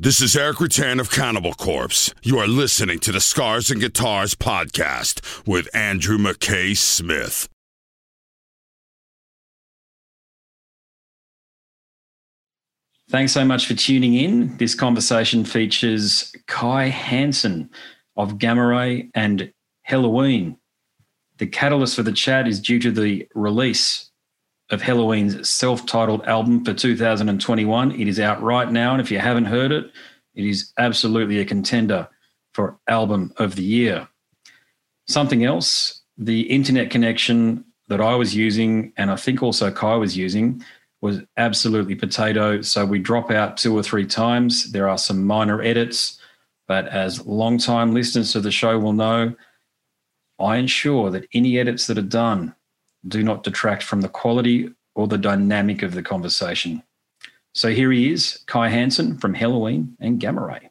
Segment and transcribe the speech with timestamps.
[0.00, 2.14] This is Erik Rutan of Cannibal Corpse.
[2.22, 7.48] You are listening to the Scars and Guitars podcast with Andrew McKay Smith.
[13.10, 14.56] Thanks so much for tuning in.
[14.58, 17.68] This conversation features Kai Hansen
[18.16, 19.52] of Gamma Ray and
[19.88, 20.58] Helloween.
[21.38, 24.07] The catalyst for the chat is due to the release
[24.70, 27.92] of Helloween's self titled album for 2021.
[27.92, 28.92] It is out right now.
[28.92, 29.90] And if you haven't heard it,
[30.34, 32.08] it is absolutely a contender
[32.52, 34.08] for Album of the Year.
[35.06, 40.16] Something else, the internet connection that I was using, and I think also Kai was
[40.16, 40.62] using,
[41.00, 42.60] was absolutely potato.
[42.60, 44.72] So we drop out two or three times.
[44.72, 46.18] There are some minor edits,
[46.66, 49.34] but as long-time listeners to the show will know,
[50.38, 52.54] I ensure that any edits that are done
[53.06, 56.82] do not detract from the quality or the dynamic of the conversation.
[57.54, 60.70] So here he is, Kai Hansen from Helloween and Gamma Ray.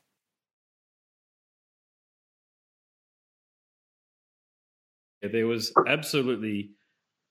[5.22, 6.72] There was absolutely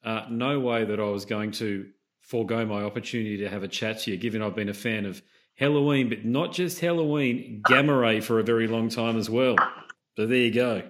[0.05, 1.87] uh, no way that I was going to
[2.21, 5.23] forego my opportunity to have a chat to you, given I've been a fan of
[5.61, 9.57] Helloween, but not just Helloween, Gamma Ray for a very long time as well.
[10.17, 10.83] So there you go.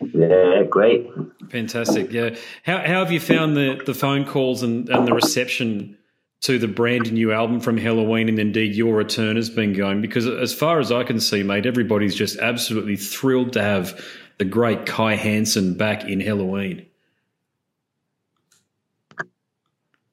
[0.00, 1.10] Yeah, great.
[1.50, 2.12] Fantastic.
[2.12, 2.36] Yeah.
[2.64, 5.98] How, how have you found the, the phone calls and, and the reception
[6.42, 10.00] to the brand new album from Helloween and indeed your return has been going?
[10.00, 14.00] Because as far as I can see, mate, everybody's just absolutely thrilled to have
[14.38, 16.86] the great Kai Hansen back in Helloween.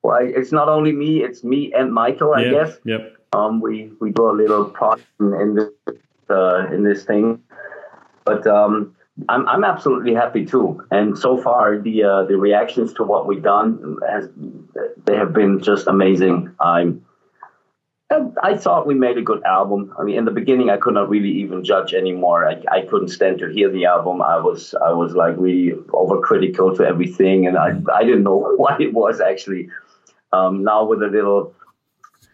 [0.03, 2.77] Well, it's not only me; it's me and Michael, I yep, guess.
[2.85, 3.17] Yep.
[3.33, 5.69] Um, we we do a little part in, in this
[6.29, 7.43] uh, in this thing,
[8.23, 8.95] but um,
[9.29, 10.85] I'm I'm absolutely happy too.
[10.91, 14.29] And so far, the uh, the reactions to what we've done has
[15.05, 16.53] they have been just amazing.
[16.59, 17.03] I'm
[18.41, 19.93] I thought we made a good album.
[19.99, 22.47] I mean, in the beginning, I could not really even judge anymore.
[22.47, 24.21] I, I couldn't stand to hear the album.
[24.21, 28.79] I was I was like really overcritical to everything, and I I didn't know what
[28.79, 29.69] it was actually.
[30.31, 31.53] Um, now with a little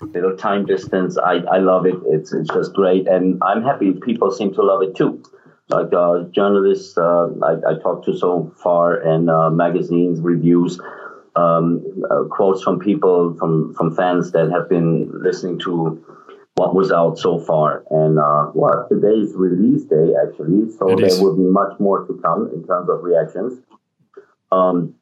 [0.01, 1.95] little time distance, I, I love it.
[2.05, 5.23] It's it's just great, and I'm happy people seem to love it too.
[5.73, 10.79] Like uh, journalists uh, I, I talked to so far, and uh, magazines reviews,
[11.35, 15.73] um, uh, quotes from people from from fans that have been listening to
[16.55, 17.83] what was out so far.
[17.89, 21.19] And uh, well, today's release day actually, so It there is.
[21.19, 23.59] will be much more to come in terms of reactions.
[24.51, 24.93] Um,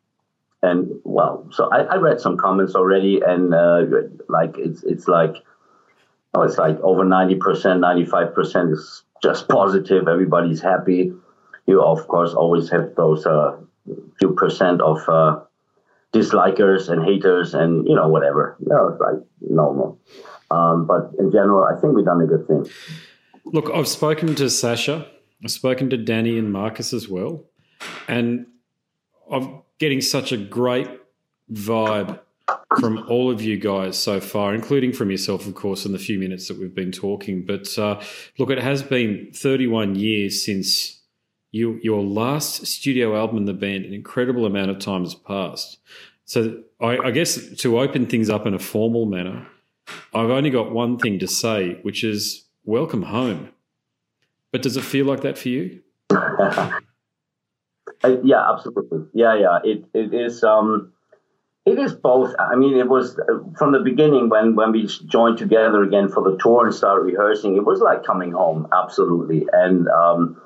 [0.63, 3.81] and well, so I, I read some comments already, and uh,
[4.29, 5.35] like it's it's like
[6.33, 10.07] oh, it's like over ninety percent, ninety five percent is just positive.
[10.07, 11.13] Everybody's happy.
[11.67, 13.57] You of course always have those uh,
[14.19, 15.41] few percent of uh,
[16.13, 18.55] dislikers and haters, and you know whatever.
[18.59, 19.99] You know, it's like normal.
[20.49, 22.65] Um, but in general, I think we've done a good thing.
[23.45, 25.07] Look, I've spoken to Sascha,
[25.43, 27.45] I've spoken to Dani and Markus as well,
[28.07, 28.45] and
[29.31, 30.89] I'm getting such a great
[31.51, 32.19] vibe
[32.79, 36.19] from all of you guys so far, including from yourself, of course, in the few
[36.19, 37.45] minutes that we've been talking.
[37.45, 38.01] But uh,
[38.37, 41.01] look, it has been 31 years since
[41.51, 43.85] you, your last studio album in the band.
[43.85, 45.79] An incredible amount of time has passed.
[46.25, 49.47] So I, I guess to open things up in a formal manner,
[50.13, 53.49] I've only got one thing to say, which is welcome home.
[54.51, 55.81] But does it feel like that for you?
[58.03, 58.99] Uh, yeah, absolutely.
[59.13, 59.59] Yeah, yeah.
[59.63, 60.43] It it is.
[60.43, 60.91] Um,
[61.65, 62.33] it is both.
[62.39, 66.23] I mean, it was uh, from the beginning when when we joined together again for
[66.23, 67.55] the tour and started rehearsing.
[67.55, 69.47] It was like coming home, absolutely.
[69.53, 70.41] And um,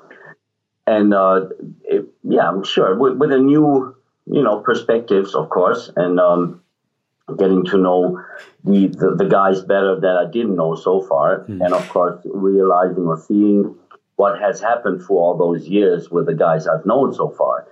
[0.86, 1.46] and uh,
[1.84, 6.62] it, yeah, I'm sure with, with a new you know perspectives, of course, and um,
[7.38, 8.22] getting to know
[8.64, 13.06] the, the the guys better that I didn't know so far, and of course realizing
[13.06, 13.74] or seeing
[14.16, 17.66] what has happened for all those years with the guys I've known so far.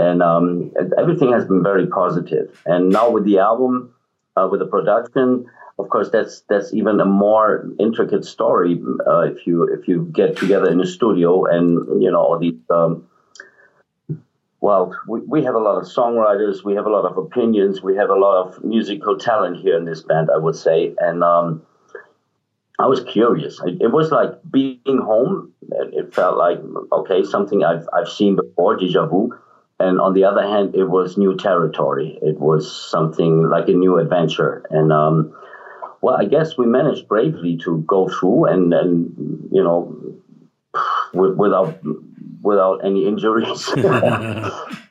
[0.00, 2.62] And um, everything has been very positive.
[2.64, 3.94] And now with the album,
[4.36, 5.46] uh, with the production,
[5.78, 10.36] of course, that's that's even a more intricate story uh, if you if you get
[10.36, 12.60] together in a studio and you know all these.
[12.68, 13.06] Um,
[14.60, 17.96] well, we, we have a lot of songwriters, we have a lot of opinions, we
[17.96, 21.62] have a lot of musical talent here in this band, I would say, and um,
[22.78, 23.58] I was curious.
[23.64, 25.52] It, was like being home.
[25.70, 26.58] It, felt like
[26.92, 29.30] okay, something I've I've seen before, déjà vu.
[29.80, 32.18] And on the other hand, it was new territory.
[32.22, 34.64] It was something like a new adventure.
[34.70, 35.34] And um,
[36.02, 39.96] well, I guess we managed bravely to go through and and you know
[41.12, 41.80] w- without
[42.42, 43.68] without any injuries.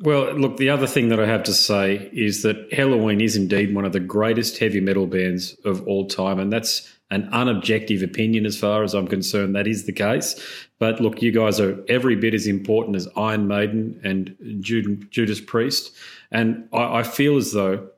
[0.00, 3.74] Well, look, the other thing that I have to say is that Helloween is indeed
[3.74, 8.44] one of the greatest heavy metal bands of all time, and that's an unobjective opinion
[8.44, 9.54] as far as I'm concerned.
[9.54, 10.38] That is the case.
[10.78, 15.96] But look, you guys are every bit as important as Iron Maiden and Judas Priest,
[16.30, 17.88] and I, I feel as though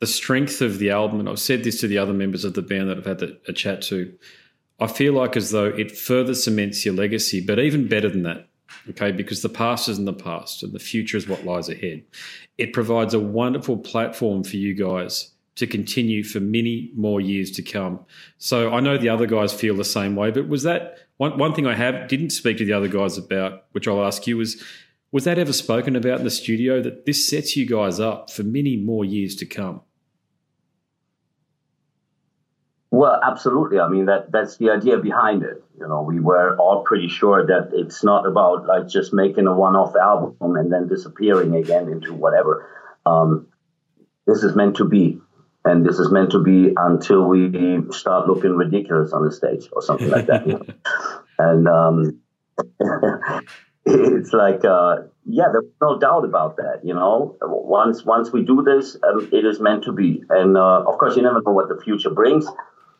[0.00, 2.62] the strength of the album, and I've said this to the other members of the
[2.62, 4.12] band that I've had a chat to,
[4.80, 8.48] I feel like as though it further cements your legacy, but even better than that,
[8.88, 12.02] okay, because the past is in the past and the future is what lies ahead.
[12.56, 17.62] It provides a wonderful platform for you guys to continue for many more years to
[17.62, 18.00] come.
[18.38, 21.54] So I know the other guys feel the same way, but was that one, one
[21.54, 24.62] thing I have didn't speak to the other guys about, which I'll ask you, was
[25.12, 28.44] was that ever spoken about in the studio that this sets you guys up for
[28.44, 29.80] many more years to come?
[32.92, 33.78] Well, absolutely.
[33.78, 35.62] I mean, that that's the idea behind it.
[35.78, 39.54] You know, we were all pretty sure that it's not about like just making a
[39.54, 42.68] one-off album and then disappearing again into whatever.
[43.06, 43.46] Um,
[44.26, 45.18] this is meant to be,
[45.64, 49.82] and this is meant to be until we start looking ridiculous on the stage or
[49.82, 50.46] something like that.
[50.46, 50.66] You know?
[51.38, 52.20] And um,
[53.86, 56.80] it's like, uh, yeah, there's no doubt about that.
[56.84, 60.22] You know, once once we do this, um, it is meant to be.
[60.28, 62.46] And uh, of course, you never know what the future brings.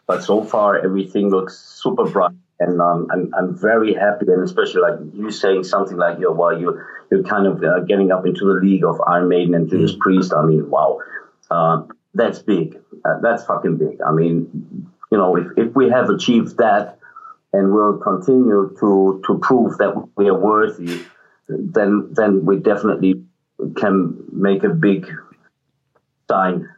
[0.06, 4.80] But so far, everything looks super bright, and um, I'm I'm very happy, and especially
[4.80, 6.80] like you saying something like, "Yo, well, you
[7.10, 9.98] you're kind of uh, getting up into the league of Iron Maiden and Judas mm.
[9.98, 10.98] Priest." I mean, wow,
[11.50, 11.82] uh,
[12.14, 12.78] that's big.
[13.04, 14.00] Uh, that's fucking big.
[14.06, 16.98] I mean, you know, if if we have achieved that,
[17.52, 21.02] and we'll continue to to prove that we are worthy,
[21.48, 23.22] then then we definitely
[23.76, 25.06] can make a big
[26.30, 26.68] sign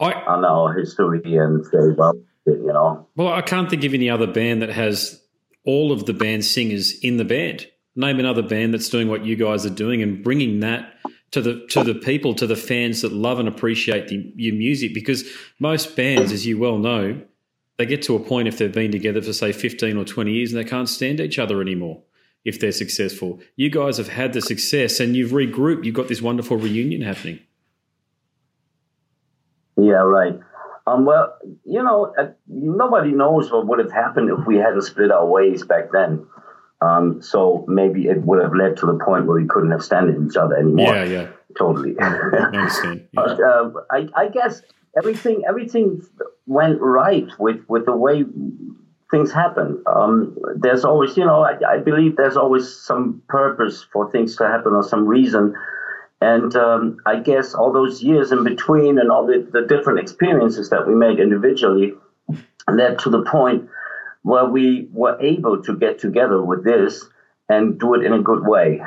[0.00, 2.14] I, on our history and say, well,
[2.46, 3.06] you know.
[3.14, 5.22] Well, I can't think of any other band that has
[5.64, 7.68] all of the band singers in the band.
[7.94, 10.94] Name another band that's doing what you guys are doing and bringing that
[11.32, 14.94] to the to the people, to the fans that love and appreciate the, your music.
[14.94, 15.24] Because
[15.58, 17.20] most bands, as you well know,
[17.78, 20.52] they get to a point if they've been together for say fifteen or twenty years
[20.52, 22.02] and they can't stand each other anymore.
[22.44, 25.84] If they're successful, you guys have had the success and you've regrouped.
[25.84, 27.38] You've got this wonderful reunion happening.
[29.76, 30.38] Yeah, right.
[30.84, 35.12] Um, well, you know, uh, nobody knows what would have happened if we hadn't split
[35.12, 36.26] our ways back then.
[36.82, 40.30] Um, so maybe it would have led to the point where we couldn't have stand
[40.30, 40.94] each other anymore.
[40.94, 41.94] Yeah, yeah, totally.
[42.00, 43.08] I understand.
[43.12, 43.22] Yeah.
[43.24, 44.62] But uh, I, I guess
[44.96, 46.02] everything everything
[46.46, 48.24] went right with with the way
[49.12, 49.82] things happen.
[49.86, 54.48] Um, there's always, you know, I, I, believe there's always some purpose for things to
[54.48, 55.54] happen or some reason.
[56.22, 60.70] And um, I guess all those years in between and all the, the different experiences
[60.70, 61.92] that we made individually
[62.70, 63.68] led to the point
[64.22, 67.04] where we were able to get together with this
[67.48, 68.80] and do it in a good way.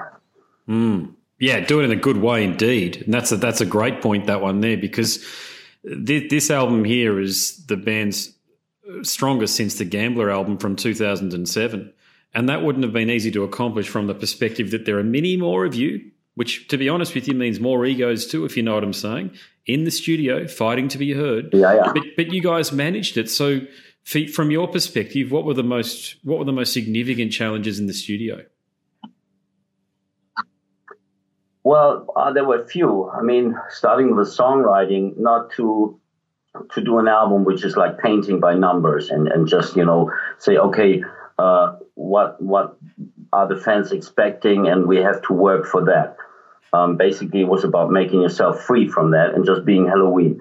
[0.67, 1.13] Mm.
[1.39, 3.03] Yeah, do it in a good way indeed.
[3.03, 5.25] And that's a, that's a great point, that one there, because
[5.83, 8.33] this, this album here is the band's
[9.03, 11.93] strongest since the Gambler album from 2007.
[12.33, 15.37] And that wouldn't have been easy to accomplish from the perspective that there are many
[15.37, 18.63] more of you which, to be honest with you, means more egos too, if you
[18.63, 19.31] know what I'm saying,
[19.65, 21.49] in the studio fighting to be heard.
[21.53, 21.91] Yeah, yeah.
[21.93, 23.29] But, but you guys managed it.
[23.29, 23.61] So,
[24.05, 27.93] from your perspective, what were the most what were the most significant challenges in the
[27.93, 28.45] studio?
[31.63, 33.09] Well, uh, there were a few.
[33.09, 35.99] I mean, starting with songwriting, not to
[36.71, 40.09] to do an album which is like painting by numbers and, and just you know
[40.37, 41.03] say okay
[41.37, 42.77] uh, what what
[43.33, 46.15] are the fans expecting and we have to work for that
[46.75, 50.39] um, basically, it was about making yourself free from that and just being Helloween.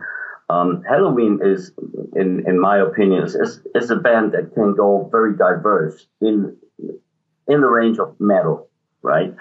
[0.51, 1.73] Um, Helloween is,
[2.15, 6.57] in in my opinion, is, is a band that can go very diverse in
[7.49, 8.69] in the range of metal,
[9.03, 9.35] right?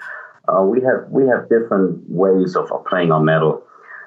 [0.48, 3.62] Uh, we have we have different ways of, of playing on metal,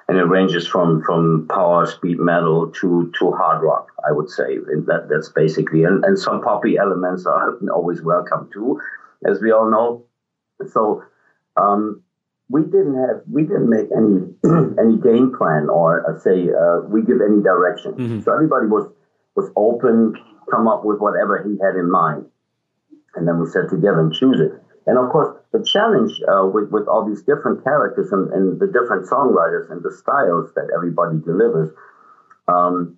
[0.07, 3.91] and it ranges from from power speed metal to to hard rock.
[4.07, 8.49] I would say and that that's basically and, and some poppy elements are always welcome
[8.51, 8.79] too,
[9.25, 10.05] as we all know.
[10.67, 11.03] So
[11.57, 12.01] um,
[12.49, 14.23] we didn't have we didn't make any
[14.79, 17.93] any game plan or uh, say uh, we give any direction.
[17.93, 18.21] Mm-hmm.
[18.21, 18.87] So everybody was
[19.35, 20.15] was open,
[20.49, 22.25] come up with whatever he had in mind,
[23.15, 24.51] and then we sat together and choose it.
[24.87, 28.67] And of course, the challenge uh, with with all these different characters and, and, the
[28.67, 31.75] different songwriters and the styles that everybody delivers.
[32.47, 32.97] Um,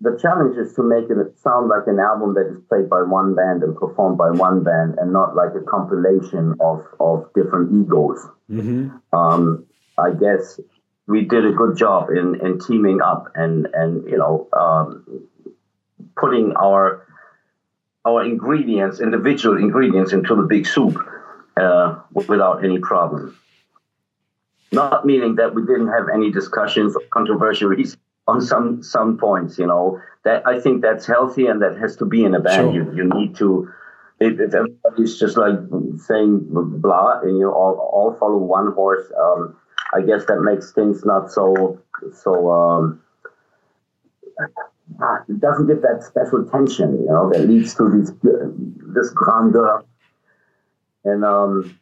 [0.00, 3.34] the challenge is to make it sound like an album that is played by one
[3.34, 8.18] band and performed by one band and not like a compilation of, of different egos.
[8.50, 9.16] Mm-hmm.
[9.16, 9.66] Um,
[9.98, 10.60] I guess
[11.06, 15.28] we did a good job in, in teaming up and, and you know, um,
[16.16, 17.04] putting our
[18.04, 20.96] our ingredients, individual ingredients, into the big soup
[21.58, 23.38] uh, without any problem.
[24.72, 27.96] Not meaning that we didn't have any discussions or controversies
[28.28, 29.58] on some some points.
[29.58, 32.74] You know that I think that's healthy and that has to be in a band.
[32.74, 32.74] Sure.
[32.74, 33.68] You you need to.
[34.20, 35.54] If, if everybody's just like
[35.96, 39.56] saying blah and you all, all follow one horse, um,
[39.94, 41.80] I guess that makes things not so
[42.12, 42.50] so.
[42.50, 43.00] Um,
[45.28, 48.10] it doesn't give that special tension, you know, that leads to this
[48.94, 49.84] this grandeur.
[51.04, 51.78] And um,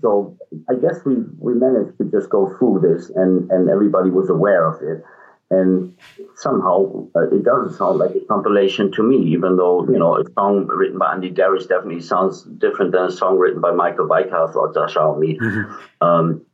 [0.00, 0.36] so
[0.68, 4.66] I guess we, we managed to just go through this, and, and everybody was aware
[4.66, 5.02] of it.
[5.50, 5.96] And
[6.36, 10.24] somehow uh, it doesn't sound like a compilation to me, even though you know a
[10.34, 14.54] song written by Andi Deris definitely sounds different than a song written by Michael Weikath
[14.54, 15.38] or Sascha or me.
[15.38, 16.06] Mm-hmm.
[16.06, 16.46] Um,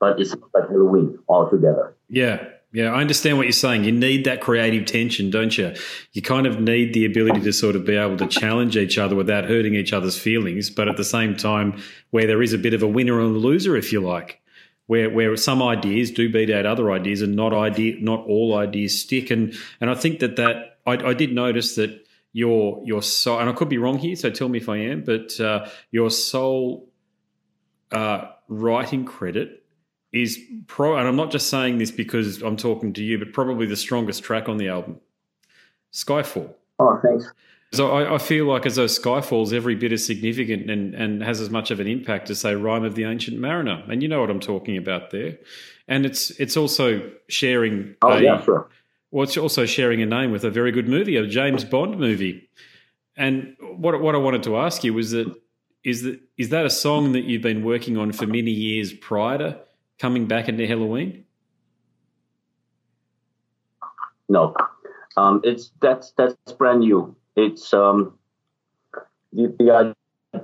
[0.00, 1.94] but it's like Helloween altogether.
[2.08, 3.84] Yeah, yeah, I understand what you're saying.
[3.84, 5.74] You need that creative tension, don't you?
[6.12, 9.14] You kind of need the ability to sort of be able to challenge each other
[9.14, 12.74] without hurting each other's feelings, but at the same time, where there is a bit
[12.74, 14.40] of a winner and a loser, if you like,
[14.86, 19.00] where where some ideas do beat out other ideas, and not idea, not all ideas
[19.00, 19.30] stick.
[19.30, 23.48] And and I think that that I, I did notice that your your soul, and
[23.48, 26.90] I could be wrong here, so tell me if I am, but uh, your sole
[27.92, 29.64] uh, writing credit
[30.12, 33.66] is pro, and I'm not just saying this because I'm talking to you, but probably
[33.66, 35.00] the strongest track on the album,
[35.92, 36.54] Skyfall.
[36.78, 37.32] Oh, thanks.
[37.74, 41.40] So I, I, feel like as though Skyfall's every bit as significant and, and has
[41.40, 44.20] as much of an impact as say Rime of the Ancient Mariner, and you know
[44.20, 45.38] what I'm talking about there.
[45.88, 47.94] And it's it's also sharing.
[48.02, 48.68] Oh a, yeah, sure.
[49.10, 52.48] Well, it's also sharing a name with a very good movie, a James Bond movie.
[53.16, 55.34] And what what I wanted to ask you was that
[55.84, 59.38] is that is that a song that you've been working on for many years prior
[59.38, 59.60] to
[59.98, 61.22] coming back into Helloween?
[64.28, 64.54] No,
[65.16, 67.14] um, it's that's that's brand new.
[67.36, 68.18] It's um,
[69.32, 69.94] the, the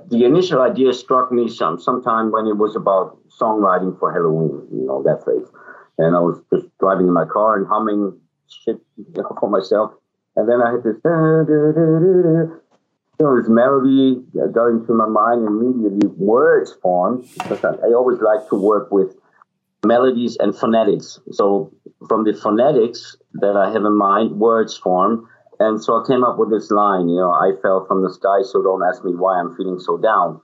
[0.09, 4.85] the initial idea struck me some sometime when it was about songwriting for Helloween, you
[4.85, 5.47] know that phrase,
[5.97, 8.17] and I was just driving in my car and humming
[8.47, 8.77] shit
[9.39, 9.93] for myself,
[10.35, 10.97] and then I had this.
[11.03, 12.61] Da, da, da,
[13.21, 14.19] you know, this melody
[14.51, 18.91] got into my mind and immediately words formed because I, I always like to work
[18.91, 19.15] with
[19.85, 21.19] melodies and phonetics.
[21.31, 21.71] So
[22.07, 25.27] from the phonetics that I have in mind, words form.
[25.61, 28.41] And so I came up with this line, you know, I fell from the sky,
[28.41, 30.41] so don't ask me why I'm feeling so down.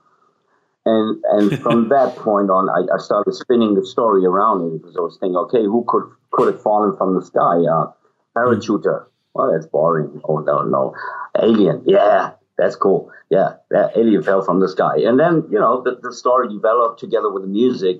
[0.86, 4.96] And and from that point on, I, I, started spinning the story around it because
[4.96, 7.56] I was thinking, okay, who could could have fallen from the sky?
[7.66, 7.90] Uh,
[8.36, 9.06] parachuter.
[9.34, 10.20] Well, that's boring.
[10.22, 10.94] Oh no, no,
[11.42, 11.82] alien.
[11.84, 13.10] Yeah, that's cool.
[13.28, 14.98] Yeah, that alien fell from the sky.
[14.98, 17.98] And then you know the, the story developed together with the music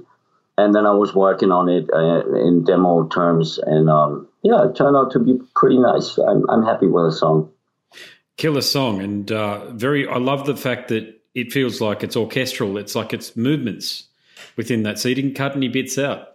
[0.59, 4.75] and then I was working on it uh, in demo terms, and um, yeah, it
[4.75, 6.19] turned out to be pretty nice.
[6.19, 7.51] I'm, I'm happy with the song.
[8.37, 10.07] Killer song, and uh, very.
[10.09, 12.77] I love the fact that it feels like it's orchestral.
[12.77, 14.09] It's like it's movements
[14.57, 16.35] within that, so you didn't cut any bits out.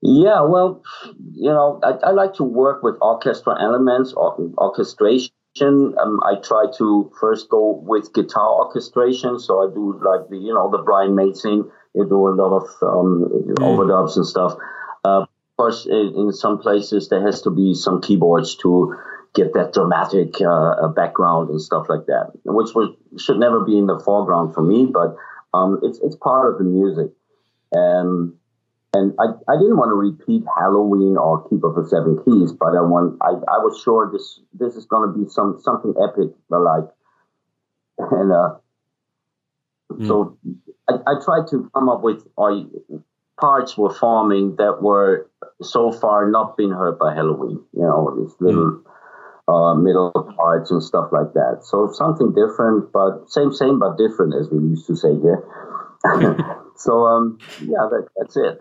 [0.00, 0.82] Yeah, well,
[1.32, 6.66] you know, I, I like to work with orchestral elements, or orchestration um, I try
[6.78, 9.38] to first go with guitar orchestration.
[9.38, 11.70] So I do like the, you know, the Brian May thing.
[11.94, 13.54] You do a lot of um, mm.
[13.56, 14.54] overdubs and stuff.
[15.04, 15.28] Uh, of
[15.58, 18.96] course, in, in, some places there has to be some keyboards to
[19.34, 23.86] get that dramatic uh, background and stuff like that, which was, should never be in
[23.86, 25.16] the foreground for me, but
[25.52, 27.12] um, it's it's part of the music.
[27.72, 28.34] And
[28.94, 32.76] and I, I didn't want to repeat Helloween or Keep of the Seven Keys, but
[32.76, 36.30] I want I, I was sure this this is going to be some something epic,
[36.50, 36.84] like
[37.98, 38.56] and uh,
[39.92, 40.06] mm.
[40.06, 40.36] so
[40.88, 42.52] I, I tried to come up with uh,
[43.40, 45.30] parts were forming that were
[45.62, 48.72] so far not been heard by Helloween, You know, these little.
[48.72, 48.84] Mm.
[49.48, 51.58] Uh, middle parts and stuff like that.
[51.62, 55.42] So something different, but same, same, but different, as we used to say here.
[56.76, 58.60] so um, yeah, that, that's it.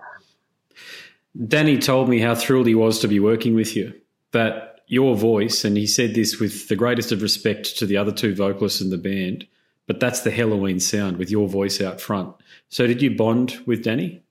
[1.38, 3.94] Dani told me how thrilled he was to be working with you.
[4.32, 8.12] That your voice, and he said this with the greatest of respect to the other
[8.12, 9.48] two vocalists in the band,
[9.88, 12.36] but that's the Helloween sound with your voice out front.
[12.70, 14.22] So, did you bond with Dani?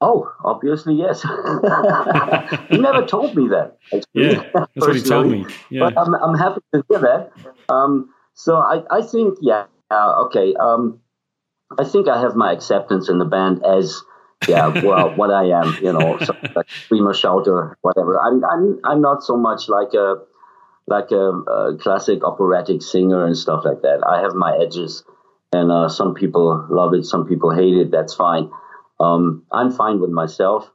[0.00, 1.22] Oh, obviously, yes.
[2.68, 3.78] he never told me that.
[3.86, 5.46] Actually, yeah, that's what he told me.
[5.70, 5.80] Yeah.
[5.80, 7.32] But I'm, I'm happy to hear that.
[7.70, 10.54] Um, so I, I think, yeah, uh, okay.
[10.60, 11.00] Um,
[11.78, 14.02] I think I have my acceptance in the band as
[14.48, 18.18] yeah, well, what I am, you know, so like screamer, shouter, whatever.
[18.20, 20.16] I'm, I'm, I'm not so much like a,
[20.86, 24.00] like a, a, classic operatic singer and stuff like that.
[24.06, 25.04] I have my edges,
[25.52, 27.90] and uh, some people love it, some people hate it.
[27.90, 28.50] That's fine.
[29.00, 30.70] Um, I'm fine with myself,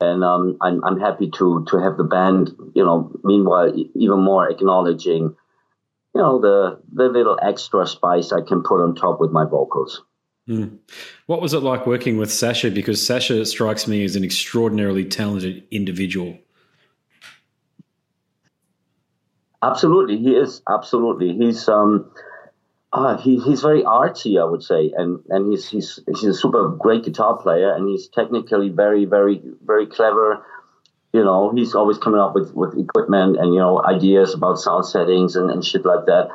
[0.00, 4.48] and um, I'm, I'm happy to to have the band, you know, meanwhile even more
[4.48, 5.36] acknowledging
[6.14, 10.02] you know, the the little extra spice I can put on top with my vocals.
[10.50, 10.78] Mm.
[11.26, 12.74] What was it like working with Sascha?
[12.74, 16.36] Because Sascha strikes me as an extraordinarily talented individual.
[19.62, 20.60] Absolutely, he is.
[20.68, 22.10] Absolutely, he's um,
[22.92, 26.68] uh, he, he's very artsy, I would say, and and he's he's he's a super
[26.70, 30.44] great guitar player, and he's technically very very very clever.
[31.12, 34.86] You know, he's always coming up with, with equipment and you know ideas about sound
[34.86, 36.28] settings and, and shit like that.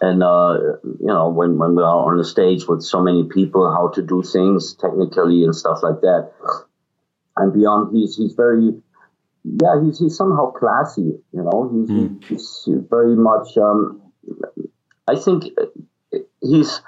[0.00, 3.70] And uh, you know, when when we are on the stage with so many people,
[3.72, 6.32] how to do things technically and stuff like that.
[7.36, 8.74] And beyond, he's he's very
[9.44, 12.24] yeah, he's, he's somehow classy, you know, he's, mm.
[12.24, 14.00] he's very much, um,
[15.06, 15.44] I think
[16.40, 16.80] he's,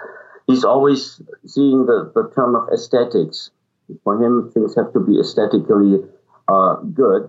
[0.46, 3.50] he's always seeing the, the term of aesthetics.
[4.02, 5.98] For him, things have to be aesthetically
[6.48, 7.28] uh, good,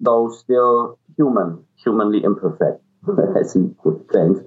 [0.00, 2.82] though still human, humanly imperfect,
[3.38, 4.38] as he would think.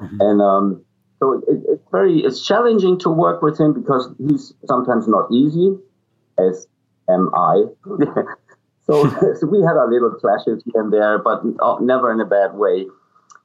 [0.00, 0.20] Mm-hmm.
[0.20, 0.84] And um,
[1.18, 5.76] so it, it's very, it's challenging to work with him because he's sometimes not easy,
[6.38, 6.66] as
[7.08, 7.64] am I.
[8.90, 11.42] So, so we had our little clashes here and there, but
[11.80, 12.86] never in a bad way.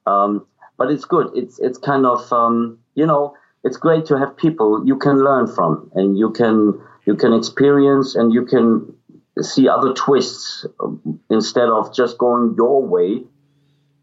[0.06, 0.46] Um,
[0.76, 1.30] but it's good.
[1.34, 3.34] It's it's kind of um, you know
[3.64, 8.14] it's great to have people you can learn from and you can you can experience
[8.14, 8.94] and you can
[9.40, 13.22] see other twists um, instead of just going your way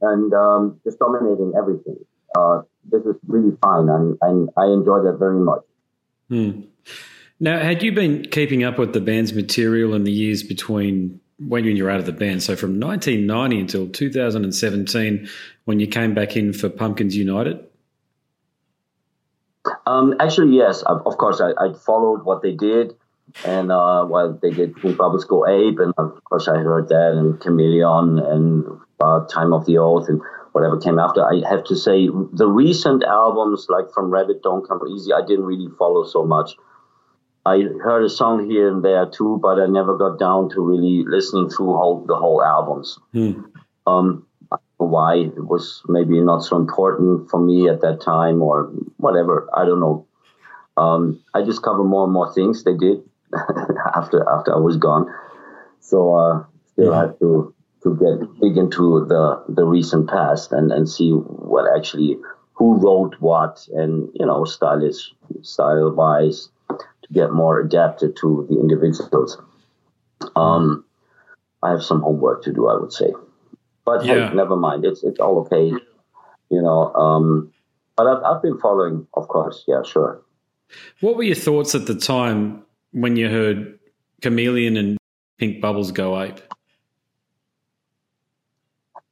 [0.02, 1.98] and um, just dominating everything.
[2.36, 2.62] Uh,
[2.92, 5.62] this is really fine, and, and I enjoy that very much.
[6.30, 6.62] Hmm.
[7.40, 11.66] Now, had you been keeping up with the band's material in the years between when
[11.66, 12.44] you're out of the band.
[12.44, 15.28] So from 1990 until 2017,
[15.66, 17.66] when you came back in for Pumpkins United.
[19.86, 20.82] Um, actually, yes.
[20.84, 22.96] Of, of course, I, I, followed what they did,
[23.46, 27.14] and uh, well, they did Pink Bubbles Go Ape, and of course, I heard that,
[27.14, 28.66] and Chameleon, and
[29.00, 30.22] uh, Time of the Oath, and
[30.54, 31.24] whatever came after.
[31.24, 35.46] I have to say, the recent albums, like from Rabbit Don't Come Easy, I didn't
[35.46, 36.56] really follow so much.
[37.46, 41.04] I heard a song here and there too, but I never got down to really
[41.06, 42.98] listening through whole, the whole albums.
[43.12, 43.42] Hmm.
[43.86, 44.26] Um,
[44.78, 48.66] why it was maybe not so important for me at that time or
[48.98, 49.48] whatever.
[49.56, 50.06] I don't know.
[50.78, 53.04] Um, I discovered more and more things they did
[53.96, 55.14] after after I was gone.
[55.80, 57.02] So uh, still yeah.
[57.02, 62.18] have to to get dig into the the recent past and and see what actually
[62.54, 68.60] who wrote what and you know stylish style wise to get more adapted to the
[68.60, 69.38] individuals.
[70.36, 70.86] Um,
[71.62, 73.12] I have some homework to do, I would say,
[73.86, 74.30] but yeah.
[74.30, 74.86] hey, never mind.
[74.86, 75.68] It's it's all okay,
[76.50, 76.94] you know.
[76.94, 77.52] Um,
[77.96, 79.64] but I've I've been following, of course.
[79.68, 80.22] Yeah, sure.
[81.02, 83.78] What were your thoughts at the time when you heard
[84.22, 84.98] Chameleon and
[85.38, 86.40] Pink Bubbles go ape?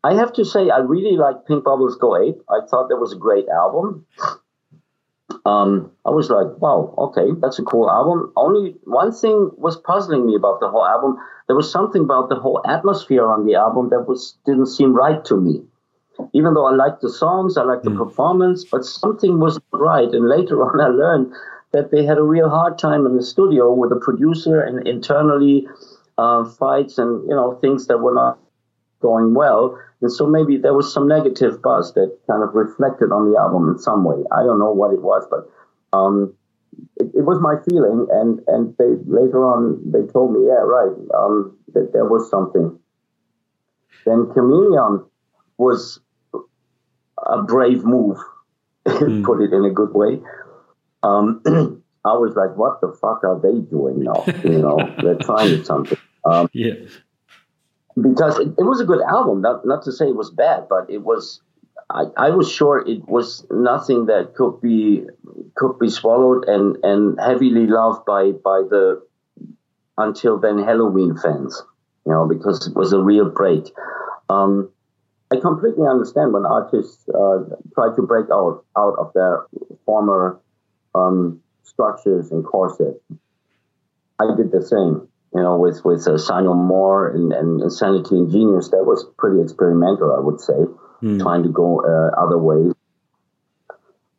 [0.04, 2.42] I have to say, I really like Pink Bubbles Go Ape.
[2.50, 4.06] I thought that was a great album
[5.46, 8.32] um, I was like, wow, okay, that's a cool album.
[8.36, 11.18] Only one thing was puzzling me about the whole album.
[11.48, 15.24] There was something about the whole atmosphere on the album that was didn't seem right
[15.26, 15.64] to me.
[16.34, 17.98] Even though I liked the songs, I liked the mm.
[17.98, 20.10] performance, but something was not right.
[20.10, 21.34] And later on, I learned
[21.72, 25.68] that they had a real hard time in the studio with the producer and internally
[26.18, 28.38] uh, fights and you know things that were not
[29.02, 29.78] going well.
[30.02, 33.70] And so maybe there was some negative buzz that kind of reflected on the album
[33.70, 34.24] in some way.
[34.32, 35.50] I don't know what it was, but
[35.98, 36.34] um,
[36.98, 38.08] it, it, was my feeling.
[38.12, 42.80] And, and they later on they told me, yeah, right, um, that there was something.
[44.06, 45.06] Then Chameleon
[45.58, 46.00] was
[47.24, 48.18] a brave move,
[48.88, 49.24] mm.
[49.24, 50.20] put it in a good way.
[51.04, 51.42] Um,
[52.04, 54.24] I was like, what the fuck are they doing now?
[54.44, 56.00] You know, they're trying something.
[56.26, 56.74] Um, yeah
[58.00, 59.42] because it, it, was a good album.
[59.42, 61.42] Not not to say it was bad, but it was.
[61.90, 65.04] I, I was sure it was nothing that could be
[65.56, 69.02] could be swallowed and, and heavily loved by by the
[69.98, 71.62] until then Helloween fans,
[72.06, 73.72] you know, because it was a real break.
[74.30, 74.70] Um,
[75.32, 77.40] I completely understand when artists uh,
[77.74, 79.46] try to break out out of their
[79.86, 80.40] former
[80.96, 83.00] um, structures and corsets.
[84.20, 88.16] I did the same you know, with with uh, Sigh No More and, and Insanity
[88.16, 90.60] and Genius, that was pretty experimental, I would say,
[91.02, 91.22] mm.
[91.22, 92.74] trying to go uh, other ways.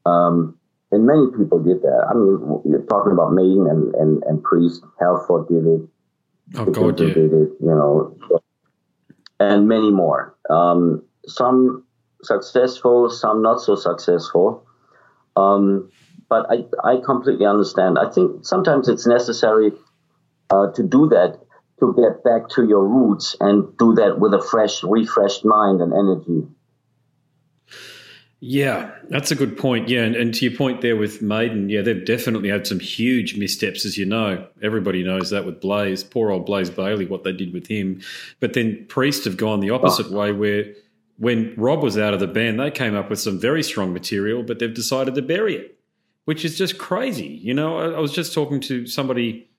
[0.07, 0.59] Um,
[0.91, 2.07] and many people did that.
[2.11, 5.81] I mean, you're talking about Maiden and, and, and Priest, Halford did it.
[6.57, 7.15] Oh, God, yeah.
[7.15, 8.17] did it, you know,
[9.41, 10.35] and many more.
[10.51, 11.85] Um, some
[12.23, 14.67] successful, some not so successful.
[15.37, 15.91] Um,
[16.29, 17.99] but I, I completely understand.
[17.99, 19.73] I think sometimes it's necessary
[20.53, 21.41] uh, to do that,
[21.81, 25.93] to get back to your roots and do that with a fresh, refreshed mind and
[25.93, 26.47] energy.
[28.45, 29.89] Yeah, that's a good point.
[29.89, 33.37] Yeah, and, and, to your point there with Maiden, yeah, they've definitely had some huge
[33.37, 34.49] missteps, as you know.
[34.61, 38.01] Everybody knows that with Blaze, poor old Blaze Bayley, what they did with him.
[38.41, 40.17] But then Priest have gone the opposite oh.
[40.17, 40.75] way, where
[41.19, 44.43] when Rob was out of the band, they came up with some very strong material,
[44.43, 45.79] but they've decided to bury it,
[46.25, 47.29] which is just crazy.
[47.29, 49.52] You know, I, I was just talking to somebody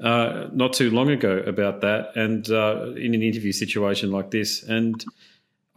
[0.00, 4.62] uh, not too long ago about that, and uh, in an interview situation like this,
[4.62, 5.04] and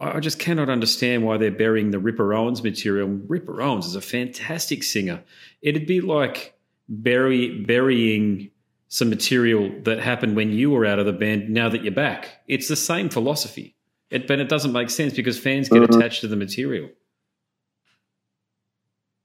[0.00, 3.08] I just cannot understand why they're burying the Ripper Owens material.
[3.08, 5.22] Ripper Owens is a fantastic singer.
[5.60, 6.54] It'd be like
[6.88, 8.50] bury, burying
[8.88, 12.42] some material that happened when you were out of the band now that you're back.
[12.46, 13.74] It's the same philosophy.
[14.10, 15.98] It, but it doesn't make sense because fans get mm-hmm.
[15.98, 16.88] attached to the material.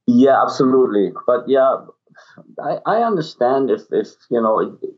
[0.08, 1.13] Yeah, absolutely.
[1.25, 1.77] But yeah,
[2.62, 4.89] I, I understand if, if you know, it,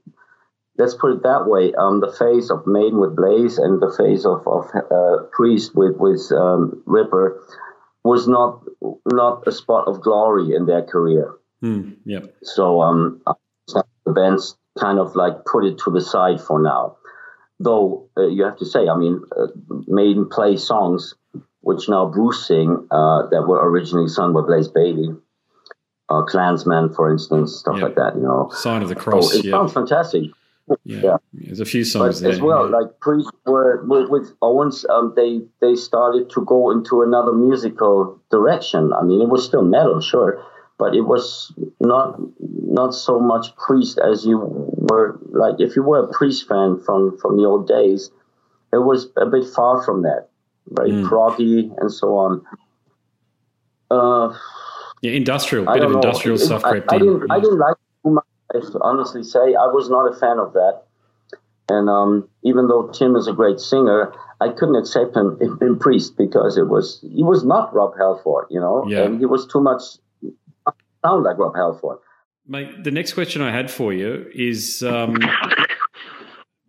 [0.77, 1.73] let's put it that way.
[1.73, 5.95] Um, the face of Maiden with Blaze and the face of, of uh, Priest with
[5.97, 7.41] with um, Ripper
[8.03, 8.63] was not
[9.05, 11.35] not a spot of glory in their career.
[11.63, 12.35] Mm, yep.
[12.43, 13.21] So um,
[13.67, 16.97] the bands kind of like put it to the side for now.
[17.59, 19.47] Though uh, you have to say, I mean, uh,
[19.87, 21.15] Maiden play songs
[21.65, 25.09] which now Bruce sing uh, that were originally sung by Blaze Bayley.
[26.07, 27.83] Uh, Clansman, for instance, stuff yep.
[27.83, 28.49] like that, you know.
[28.53, 29.33] Sign of the Cross.
[29.33, 29.51] Oh, it yep.
[29.53, 30.29] sounds fantastic.
[30.83, 30.99] Yeah.
[31.01, 31.17] yeah.
[31.33, 32.31] There's a few songs there.
[32.31, 32.77] As well, yeah.
[32.77, 38.19] like Priest were with, with Owens, um, they they started to go into another musical
[38.31, 38.93] direction.
[38.93, 40.43] I mean, it was still metal, sure,
[40.77, 45.19] but it was not not so much Priest as you were.
[45.29, 48.09] Like if you were a Priest fan from from the old days,
[48.73, 50.29] it was a bit far from that,
[50.69, 51.07] very mm.
[51.07, 52.45] proggy and so on.
[53.91, 54.35] Uh,
[55.05, 55.97] yeah, industrial, bit of know.
[55.97, 57.75] industrial stuff crept I, I, didn't, I didn't like
[58.53, 60.83] I honestly say I was not a fan of that.
[61.67, 65.79] And um, even though Tim is a great singer, I couldn't accept him in, in,
[65.79, 69.03] Priest because it was he was not Rob Halford, you know, yeah.
[69.03, 69.81] and he was too much
[71.03, 71.97] sound like Rob Halford.
[72.47, 75.17] Mate, the next question I had for you is: um,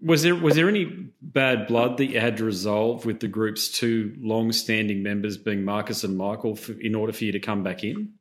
[0.01, 0.85] was there was there any
[1.21, 6.05] bad blood that you had to resolve with the group's two long-standing members, being Markus
[6.05, 8.15] and Michael, for, in order for you to come back in?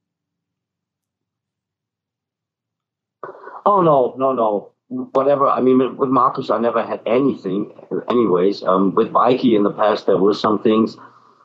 [3.66, 4.72] Oh no, no, no.
[4.88, 5.48] Whatever.
[5.48, 7.72] I mean, with Markus, I never had anything.
[8.10, 10.96] Anyways, um, with Mikey in the past, there were some things,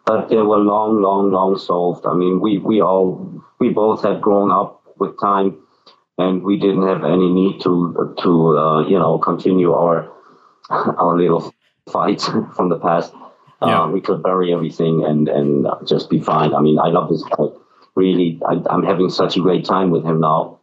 [0.04, 2.04] but they were long, long, long solved.
[2.06, 5.56] I mean, we we all we both had grown up with time,
[6.18, 10.12] and we didn't have any need to to uh, you know continue our
[10.68, 11.54] our little
[11.90, 13.14] fights from the past.
[13.62, 13.83] Yeah.
[13.83, 16.54] Uh, we could bury everything and and just be fine.
[16.54, 17.46] I mean, I love this guy.
[17.94, 20.59] Really, I, I'm having such a great time with him now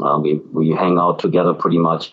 [0.00, 2.12] uh, we we hang out together pretty much,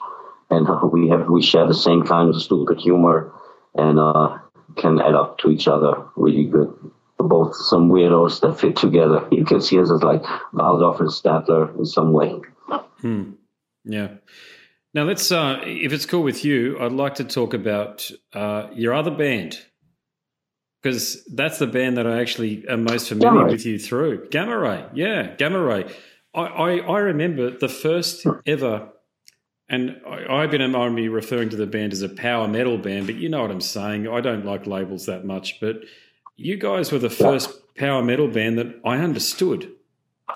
[0.50, 3.32] and uh, we have we share the same kind of stupid humor,
[3.74, 4.38] and uh,
[4.76, 6.74] can add up to each other really good.
[7.18, 9.28] Both some weirdos that fit together.
[9.32, 12.42] You can see us as like Waldorf and Statler in some way.
[13.02, 13.32] Hmm.
[13.84, 14.10] Yeah.
[14.94, 18.94] Now let's, uh, if it's cool with you, I'd like to talk about uh, your
[18.94, 19.58] other band
[20.82, 24.30] because that's the band that I actually am most familiar with you through.
[24.30, 25.86] Gamma Ray, yeah, Gamma Ray.
[26.36, 28.90] I, I, I remember the first ever,
[29.70, 33.16] and I, I've been only referring to the band as a power metal band, but
[33.16, 34.08] you know what I'm saying.
[34.08, 35.78] I don't like labels that much, but
[36.36, 39.72] you guys were the first power metal band that I understood.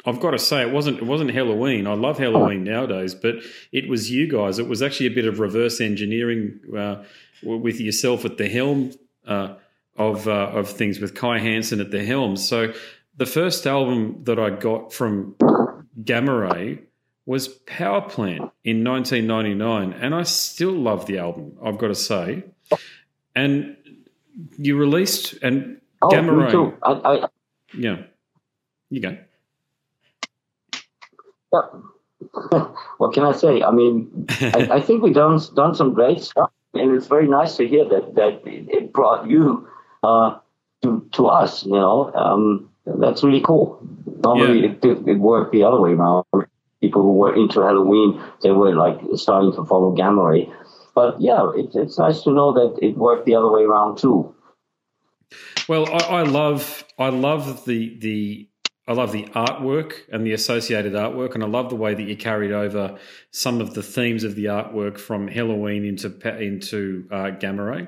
[0.06, 1.88] I've got to say it wasn't it wasn't Helloween.
[1.88, 3.36] I love Helloween nowadays, but
[3.72, 4.60] it was you guys.
[4.60, 7.04] It was actually a bit of reverse engineering uh,
[7.44, 8.92] with yourself at the helm
[9.28, 9.56] uh,
[9.98, 12.38] of uh, of things with Kai Hansen at the helm.
[12.38, 12.72] So
[13.18, 15.36] the first album that I got from
[16.04, 16.80] Gamma Ray
[17.26, 21.58] was Power Plant in 1999, and I still love the album.
[21.64, 22.44] I've got to say,
[23.36, 23.78] and
[24.58, 26.72] you released and oh, Gamma Ray.
[26.84, 27.28] I, I,
[27.78, 28.04] yeah,
[28.90, 29.18] you go.
[31.54, 31.62] Yeah.
[32.98, 33.64] what can I say?
[33.64, 37.56] I mean, I, I, think we've done done some great stuff, and it's very nice
[37.58, 39.68] to hear that that it brought you
[40.04, 40.38] uh,
[40.84, 41.66] to to us.
[41.66, 43.82] You know, um, that's really cool.
[44.24, 44.92] Normally, yeah.
[44.92, 46.26] it, it worked the other way around.
[46.82, 50.50] People who were into Helloween, they were like starting to follow Gamma Ray.
[50.96, 54.34] But yeah, it, it's nice to know that it worked the other way around too.
[55.68, 58.50] Well, I, I love I love the the
[58.88, 62.18] I love the artwork and the associated artwork, and I love the way that you
[62.18, 62.98] carried over
[63.32, 66.08] some of the themes of the artwork from Helloween into
[66.42, 67.88] into uh, Gamma Ray.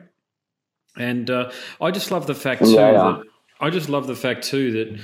[0.98, 2.98] And uh, I just love the fact too yeah, yeah.
[2.98, 3.24] that
[3.62, 5.00] I just love the fact too that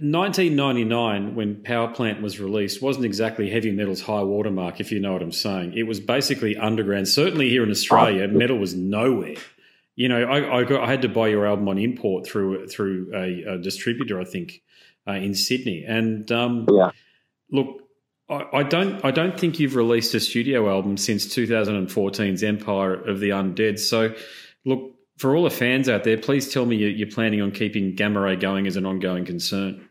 [0.00, 5.12] 1999, when Power Plant was released, wasn't exactly heavy metal's high watermark, if you know
[5.12, 5.74] what I'm saying.
[5.76, 7.08] It was basically underground.
[7.08, 9.36] Certainly here in Australia, metal was nowhere.
[9.96, 13.10] you know, I I, got, I, had to buy your album on import through through
[13.14, 14.62] a, a distributor, I think,
[15.08, 15.84] uh, in Sydney.
[15.84, 16.92] And um, yeah,
[17.50, 17.82] look,
[18.30, 23.20] I, I, don't I don't think you've released a studio album since 2014's Empire of
[23.20, 23.80] the Undead.
[23.80, 24.14] So,
[24.64, 28.20] look, for all the fans out there, please tell me you're planning on keeping Gamma
[28.20, 29.87] Ray going as an ongoing concern.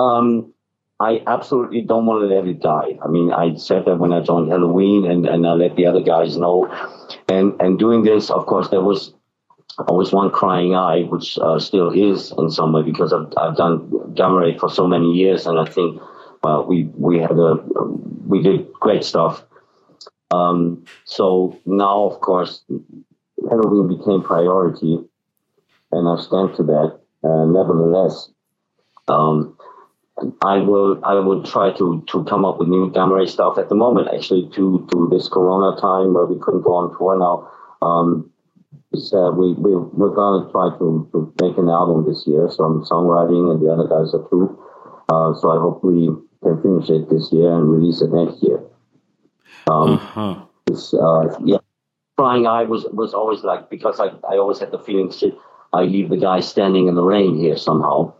[0.00, 0.54] Um,
[0.98, 2.98] I absolutely don't want to let it die.
[3.02, 6.02] I mean, I said that when I joined Helloween, and, and I let the other
[6.02, 6.68] guys know.
[7.28, 9.14] And and doing this, of course, there was
[9.88, 14.14] always one crying eye, which uh, still is in some way because I've, I've done
[14.14, 16.00] Gamma for so many years, and I think
[16.42, 17.56] well, we we had a
[18.26, 19.44] we did great stuff.
[20.30, 22.62] Um, so now, of course,
[23.42, 24.98] Helloween became priority,
[25.92, 27.00] and I stand to that.
[27.22, 28.30] Uh, nevertheless,
[29.08, 29.56] um,
[30.42, 33.68] I will I will try to to come up with new gamma ray stuff at
[33.68, 34.08] the moment.
[34.14, 37.48] Actually, to to this Corona time where we couldn't go on tour now.
[37.86, 38.30] Um,
[38.92, 42.48] uh, we we we're gonna try to, to make an album this year.
[42.50, 44.58] So I'm songwriting, and the other guys are too.
[45.08, 46.10] Uh, so I hope we
[46.42, 48.60] can finish it this year and release it next year.
[49.68, 50.42] Um, uh-huh.
[50.98, 51.58] uh, yeah,
[52.18, 55.34] crying eye was was always like because I I always had the feeling shit.
[55.72, 58.12] I leave the guy standing in the rain here somehow.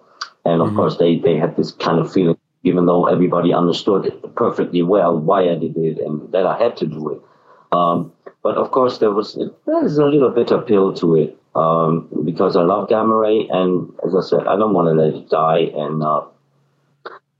[0.50, 0.76] And of mm-hmm.
[0.76, 5.16] course, they, they had this kind of feeling, even though everybody understood it perfectly well
[5.16, 7.20] why I did it and that I had to do it.
[7.72, 12.08] Um, but of course, there was there's a little bit of pill to it um,
[12.24, 15.28] because I love gamma ray, and as I said, I don't want to let it
[15.28, 16.22] die, and uh,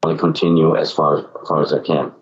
[0.05, 2.13] want to continue as far as far as I can.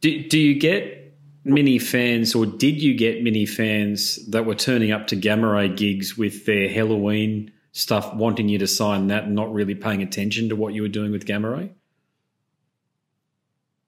[0.00, 1.14] Do Do you get
[1.44, 5.68] many fans, or did you get many fans that were turning up to gamma ray
[5.68, 7.50] gigs with their Helloween?
[7.72, 10.88] Stuff wanting you to sign that and not really paying attention to what you were
[10.88, 11.72] doing with Gamma Ray?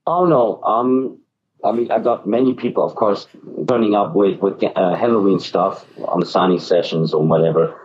[0.06, 0.62] Oh no.
[0.62, 1.18] Um,
[1.64, 3.26] I mean, I got many people, of course,
[3.68, 7.78] turning up with with uh, Helloween stuff on the signing sessions or whatever,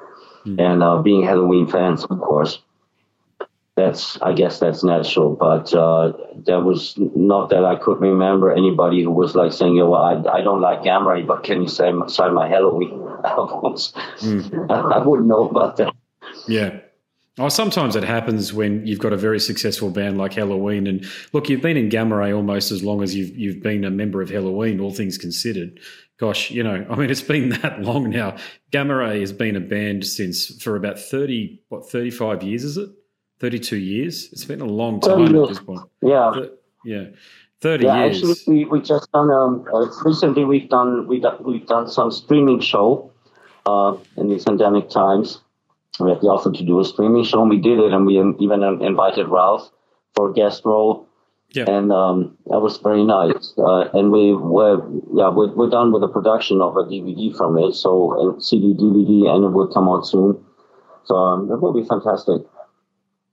[0.46, 0.60] mm.
[0.60, 2.60] and uh, being Helloween fans, of course.
[3.78, 5.36] That's, I guess, that's natural.
[5.36, 9.94] But uh, there was not that I could remember anybody who was like saying, "Well,
[9.94, 13.94] I, I don't like Gamma Ray, but can you sign, sign my Helloween albums.
[14.20, 14.72] Mm.
[14.72, 15.94] I, I, wouldn't know about that.
[16.48, 16.80] Yeah.
[17.40, 21.50] Oh, sometimes it happens when you've got a very successful band like Helloween, and look,
[21.50, 24.30] you've been in Gamma Ray almost as long as you've you've been a member of
[24.30, 24.82] Helloween.
[24.82, 25.80] All things considered,
[26.20, 28.38] gosh, you know, I mean, it's been that long now.
[28.72, 32.78] Gamma Ray has been a band since for about thirty, what, thirty five years is
[32.78, 32.90] it?
[33.40, 34.30] Thirty two years.
[34.32, 35.82] It's been a long time at this point.
[36.02, 36.34] Yeah,
[36.86, 37.06] yeah.
[37.62, 38.18] 30 yeah, years.
[38.18, 42.60] Actually, we, we just done um, uh, recently we've done we've, we've done some streaming
[42.60, 43.12] show
[43.66, 45.40] uh, in these pandemic times.
[46.00, 48.20] We had the offer to do a streaming show, and we did it, and we
[48.40, 49.72] even invited Ralf
[50.16, 51.08] for a guest role.
[51.54, 51.66] Yeah.
[51.70, 53.54] And um, that was very nice.
[53.58, 54.78] Uh, and we were,
[55.16, 57.74] yeah, we're, we're done with the production of a DVD from it.
[57.74, 60.44] So, and CD, DVD, and it will come out soon.
[61.06, 62.42] So um, that will be fantastic.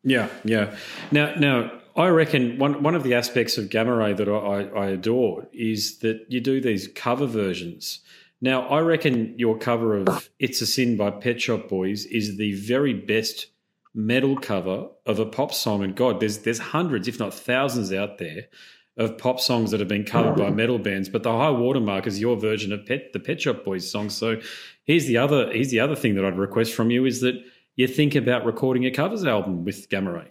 [0.05, 0.77] Yeah, yeah.
[1.11, 4.87] Now, now, I reckon one one of the aspects of Gamma Ray that I, I
[4.89, 8.01] adore is that you do these cover versions.
[8.41, 12.55] Now, I reckon your cover of "It's a Sin" by Pet Shop Boys is the
[12.55, 13.47] very best
[13.95, 15.83] metal cover of a pop song.
[15.83, 18.49] And God, there's there's hundreds, if not thousands, out there
[18.97, 21.09] of pop songs that have been covered by metal bands.
[21.09, 24.11] But the high watermark is your version of Pet the Pet Shop Boys song.
[24.11, 24.41] So
[24.85, 27.43] here's the other here's the other thing that I'd request from you is that
[27.77, 30.31] you think about recording a covers album with Gamma Ray.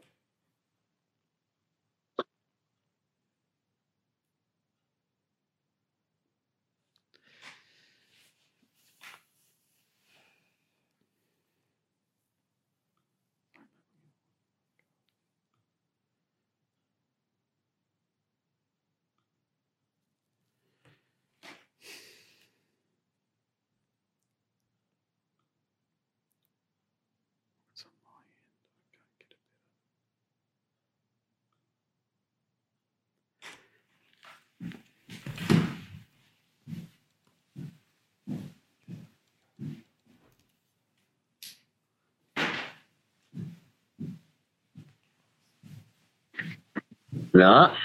[47.43, 47.75] No.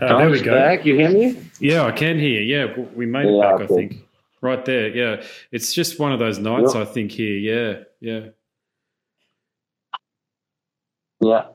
[0.00, 0.52] Uh, there we go.
[0.52, 0.84] Back.
[0.84, 1.40] You hear me?
[1.60, 2.40] Yeah, I can hear.
[2.40, 3.60] Yeah, we made it back.
[3.60, 3.96] I think
[4.40, 4.88] right there.
[4.88, 5.22] Yeah,
[5.52, 6.74] it's just one of those nights.
[6.74, 6.88] Yep.
[6.88, 7.36] I think here.
[7.36, 8.30] Yeah, yeah,
[11.20, 11.46] yeah.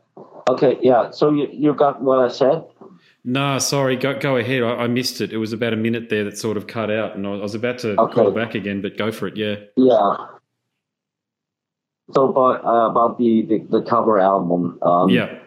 [0.49, 0.77] Okay.
[0.81, 1.11] Yeah.
[1.11, 2.63] So you you got what I said?
[3.25, 3.97] No, sorry.
[3.97, 4.63] Go go ahead.
[4.63, 5.33] I, I, missed it.
[5.33, 7.79] It was about a minute there that sort of cut out, and I was about
[7.79, 8.13] to okay.
[8.13, 9.35] call back again, but go for it.
[9.35, 9.55] Yeah.
[9.75, 10.15] Yeah.
[12.13, 14.79] So about uh, about the, the, the cover album.
[14.81, 15.39] Um, yeah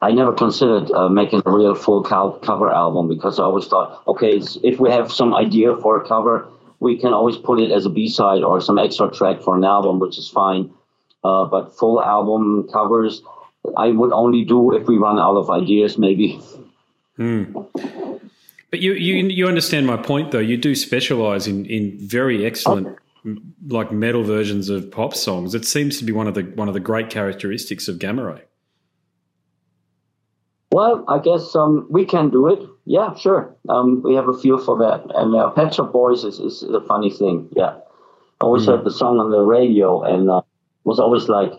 [0.00, 4.40] I never considered uh, making a real full cover album because I always thought, okay,
[4.62, 6.48] if we have some idea for a cover,
[6.80, 9.64] we can always put it as a B side or some extra track for an
[9.64, 10.70] album, which is fine.
[11.22, 13.22] Uh, but full album covers,
[13.76, 16.40] I would only do if we run out of ideas, maybe.
[17.16, 17.44] Hmm.
[18.70, 20.40] But you, you you understand my point though.
[20.40, 22.98] You do specialize in in very excellent
[23.68, 25.54] like metal versions of pop songs.
[25.54, 28.42] It seems to be one of the one of the great characteristics of Gamma Ray.
[30.74, 32.58] Well, I guess um, we can do it.
[32.84, 33.54] Yeah, sure.
[33.68, 35.04] Um, we have a feel for that.
[35.14, 37.48] And uh, Pet Shop Boys is, is a funny thing.
[37.54, 37.76] Yeah.
[38.40, 38.70] I always mm.
[38.70, 40.42] heard the song on the radio and uh,
[40.82, 41.52] was always like,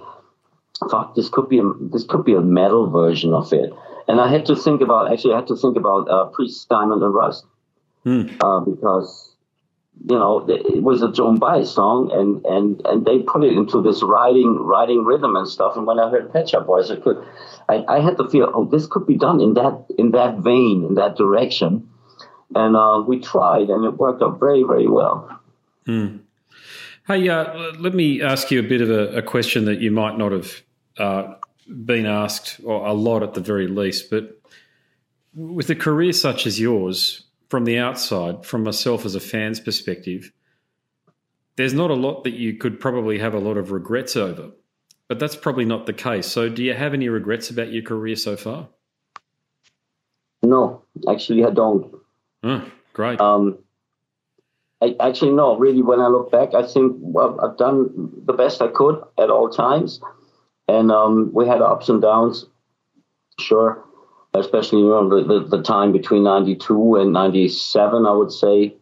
[0.91, 3.71] fuck, this could be a, this could be a metal version of it.
[4.09, 7.01] And I had to think about, actually, I had to think about uh, Priest, Diamond,
[7.01, 7.45] and Rust.
[8.05, 8.35] Mm.
[8.41, 9.35] Uh, because
[10.03, 13.81] you know, it was a Joan Baez song, and, and, and they put it into
[13.81, 15.77] this riding riding rhythm and stuff.
[15.77, 17.25] And when I heard Pet Shop Boys, I could,
[17.67, 20.85] I, I had to feel, oh, this could be done in that in that vein,
[20.87, 21.89] in that direction.
[22.53, 25.39] And uh, we tried, and it worked out very, very well.
[25.85, 26.17] Hmm.
[27.07, 30.17] Hey, uh, let me ask you a bit of a, a question that you might
[30.17, 30.61] not have
[30.97, 31.33] uh,
[31.67, 34.09] been asked, or a lot at the very least.
[34.09, 34.41] But
[35.35, 40.31] with a career such as yours, from the outside, from myself as a fan's perspective,
[41.57, 44.51] there's not a lot that you could probably have a lot of regrets over.
[45.07, 46.27] But that's probably not the case.
[46.27, 48.69] So, do you have any regrets about your career so far?
[50.41, 51.95] No, actually, I don't.
[52.43, 53.19] Oh, great.
[53.19, 53.59] Um,
[54.81, 58.61] I, actually, no, really, when I look back, I think well, I've done the best
[58.61, 59.99] I could at all times.
[60.67, 62.47] And um, we had ups and downs,
[63.39, 63.85] sure
[64.39, 68.75] especially you know, the, the, the, time between 92 and 97, I would say,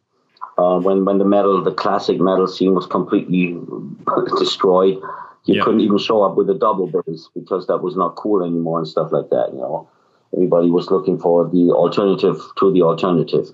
[0.57, 3.57] uh, when, when the metal, the classic metal scene was completely
[4.37, 5.01] destroyed.
[5.45, 5.63] You yeah.
[5.63, 8.87] couldn't even show up with a double bass because that was not cool anymore and
[8.87, 9.49] stuff like that.
[9.51, 9.89] You know,
[10.33, 13.47] everybody was looking for the alternative to the alternative,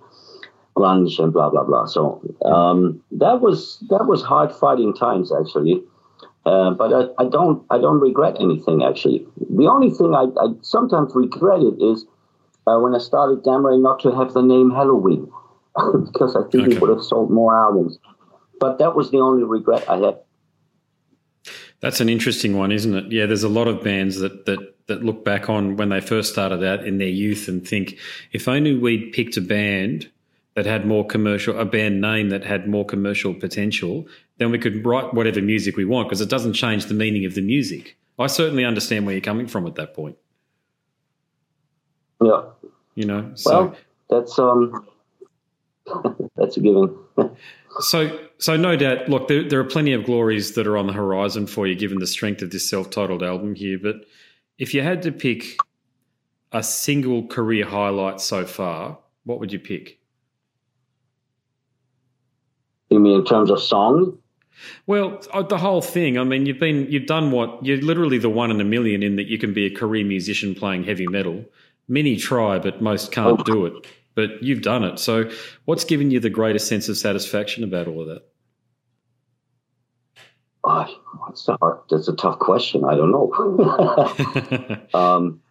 [0.75, 1.85] grunge and blah blah blah.
[1.85, 5.81] So um, that was that was hard fighting times actually.
[6.45, 9.25] Uh, but I, I, don't I don't regret anything actually.
[9.49, 12.05] The only thing I, I sometimes regret it is
[12.65, 15.29] uh, when I started Gamma not to have the name Helloween
[16.05, 16.75] because I think okay.
[16.75, 17.99] it would have sold more albums.
[18.59, 20.19] But that was the only regret I had.
[21.81, 23.11] That's an interesting one, isn't it?
[23.11, 26.31] Yeah, there's a lot of bands that that that look back on when they first
[26.31, 27.97] started out in their youth and think,
[28.31, 30.09] if only we'd picked a band
[30.55, 34.05] that had more commercial, a band name that had more commercial potential,
[34.39, 37.35] then we could write whatever music we want because it doesn't change the meaning of
[37.35, 37.95] the music.
[38.17, 40.17] I certainly understand where you're coming from at that point.
[42.21, 42.41] Yeah.
[42.95, 43.75] You know, so well,
[44.09, 44.85] that's um
[46.35, 46.97] that's a given.
[47.79, 50.93] so so no doubt look there, there are plenty of glories that are on the
[50.93, 53.95] horizon for you given the strength of this self-titled album here, but
[54.57, 55.57] if you had to pick
[56.51, 59.99] a single career highlight so far, what would you pick?
[62.89, 64.17] You mean in terms of song?
[64.87, 66.17] Well, uh, the whole thing.
[66.17, 69.15] I mean, you've been you've done what you're literally the one in a million in
[69.15, 71.45] that you can be a career musician playing heavy metal.
[71.87, 73.87] Many try, but most can't do it.
[74.19, 74.99] But you've done it.
[74.99, 75.31] So,
[75.63, 78.23] what's given you the greatest sense of satisfaction about all of that?
[80.65, 80.85] Oh,
[81.29, 81.47] that's
[81.89, 82.83] that's a tough question.
[82.83, 83.31] I don't know.
[84.93, 85.41] um,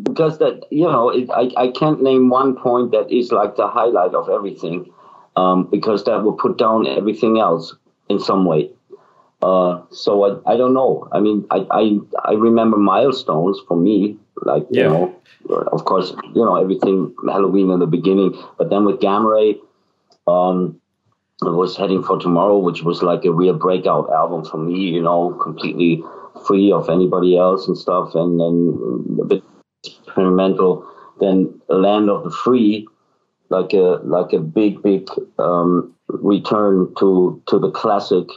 [0.00, 3.66] because that you know, it, I I can't name one point that is like the
[3.66, 4.92] highlight of everything.
[5.34, 7.74] Um, because that will put down everything else
[8.08, 8.70] in some way.
[9.42, 11.08] Uh, so I, I don't know.
[11.12, 14.84] I mean, I, I, I remember milestones for me, like, yeah.
[14.84, 15.18] you know,
[15.72, 19.56] of course, you know, everything Helloween in the beginning, but then with Gamma Ray,
[20.28, 20.80] um,
[21.42, 25.02] I was heading for tomorrow, which was like a real breakout album for me, you
[25.02, 26.02] know, completely
[26.46, 28.14] free of anybody else and stuff.
[28.14, 29.42] And then a bit
[29.84, 30.86] experimental.
[31.18, 32.86] Then Land of the Free,
[33.48, 35.08] like a, like a big, big,
[35.40, 38.28] um, return to to the classic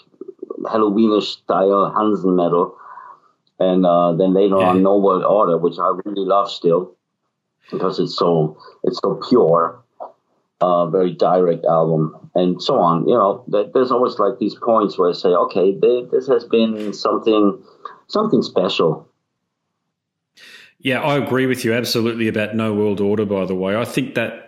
[0.65, 2.78] Helloweenish style Hansen metal,
[3.60, 4.69] and uh, then later yeah.
[4.69, 6.95] on No World Order, which I really love still
[7.71, 9.84] because it's so it's so pure,
[10.62, 13.08] uh, very direct album, and so on.
[13.08, 15.78] You know, there's always like these points where I say, okay,
[16.12, 17.62] this has been something
[18.08, 19.08] something special.
[20.80, 23.26] Yeah, I agree with you absolutely about No World Order.
[23.26, 24.45] By the way, I think that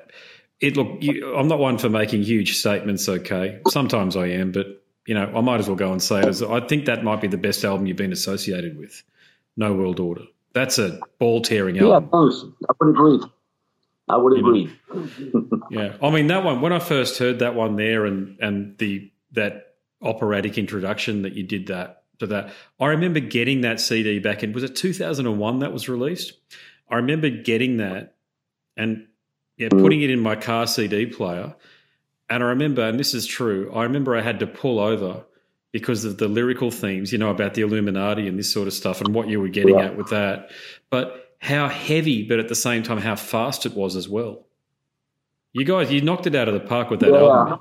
[0.60, 4.84] it look you, i'm not one for making huge statements okay sometimes i am but
[5.08, 7.28] you know i might as well go and say it i think that might be
[7.28, 9.02] the best album you've been associated with
[9.60, 10.22] no world order.
[10.54, 12.10] That's a ball tearing album.
[12.14, 12.40] yeah
[12.70, 13.20] i would agree.
[14.10, 14.72] I would agree.
[15.70, 15.98] Yeah.
[16.02, 19.76] I mean that one when i first heard that one there and and the that
[20.02, 24.54] operatic introduction that you did that to that i remember getting that cd back in
[24.54, 26.34] was it 2001 that was released?
[26.90, 28.16] I remember getting that
[28.78, 29.08] and
[29.58, 29.82] yeah, mm.
[29.82, 31.56] putting it in my car CD player
[32.30, 35.24] And I remember, and this is true, I remember I had to pull over
[35.72, 39.02] because of the lyrical themes, you know, about the Illuminati and this sort of stuff
[39.02, 39.86] and what you were getting yeah.
[39.86, 40.50] at with that.
[40.90, 44.46] But how heavy, but at the same time, how fast it was as well.
[45.54, 47.18] You guys, you knocked it out of the park with that yeah.
[47.18, 47.60] album.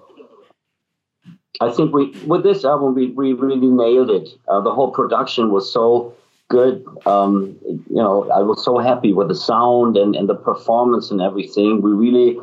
[1.61, 4.29] I think we with this album we, we really nailed it.
[4.49, 6.15] Uh, the whole production was so
[6.49, 6.85] good.
[7.07, 11.21] Um, you know, I was so happy with the sound and, and the performance and
[11.21, 11.81] everything.
[11.81, 12.39] We really,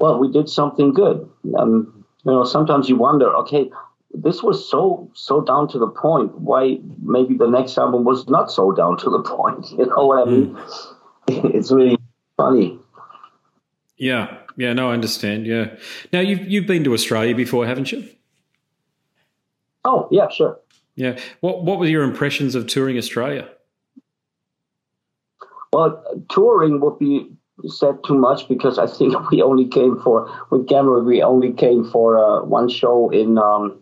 [0.00, 1.28] well, we did something good.
[1.58, 3.70] Um, you know, sometimes you wonder, okay,
[4.12, 6.36] this was so so down to the point.
[6.38, 9.70] Why maybe the next album was not so down to the point?
[9.70, 10.54] You know what I mean?
[10.54, 10.86] Mm.
[11.54, 11.96] It's really
[12.36, 12.76] funny.
[13.96, 15.46] Yeah, yeah, no, I understand.
[15.46, 15.76] Yeah.
[16.12, 18.08] Now you've you've been to Australia before, haven't you?
[19.84, 20.58] Oh yeah, sure.
[20.96, 21.18] Yeah.
[21.40, 23.48] What What were your impressions of touring Australia?
[25.72, 27.30] Well, touring would be
[27.66, 31.00] said too much because I think we only came for with Gamma.
[31.00, 33.80] We only came for uh, one show in um,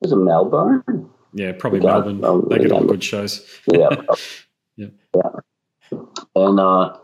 [0.00, 1.10] was it Melbourne?
[1.34, 2.24] Yeah, probably Melbourne.
[2.24, 3.44] Um, they get all good shows.
[3.72, 3.88] yeah.
[4.76, 4.86] yeah.
[5.14, 5.98] Yeah.
[6.34, 6.96] And uh,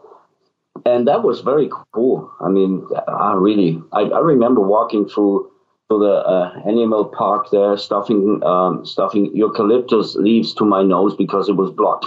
[0.85, 2.31] and that was very cool.
[2.41, 5.51] I mean, I really, I, I remember walking through
[5.99, 11.71] the animal park there, stuffing um, stuffing eucalyptus leaves to my nose because it was
[11.71, 12.07] blocked,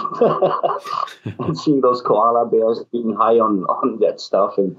[1.38, 4.76] and seeing those koala bears being high on on that stuff, and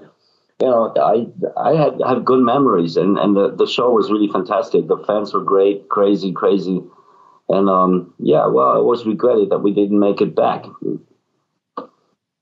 [0.62, 4.28] you know, I I had had good memories, and and the the show was really
[4.28, 4.88] fantastic.
[4.88, 6.82] The fans were great, crazy, crazy,
[7.48, 10.66] and um, yeah, well, I was regretted that we didn't make it back.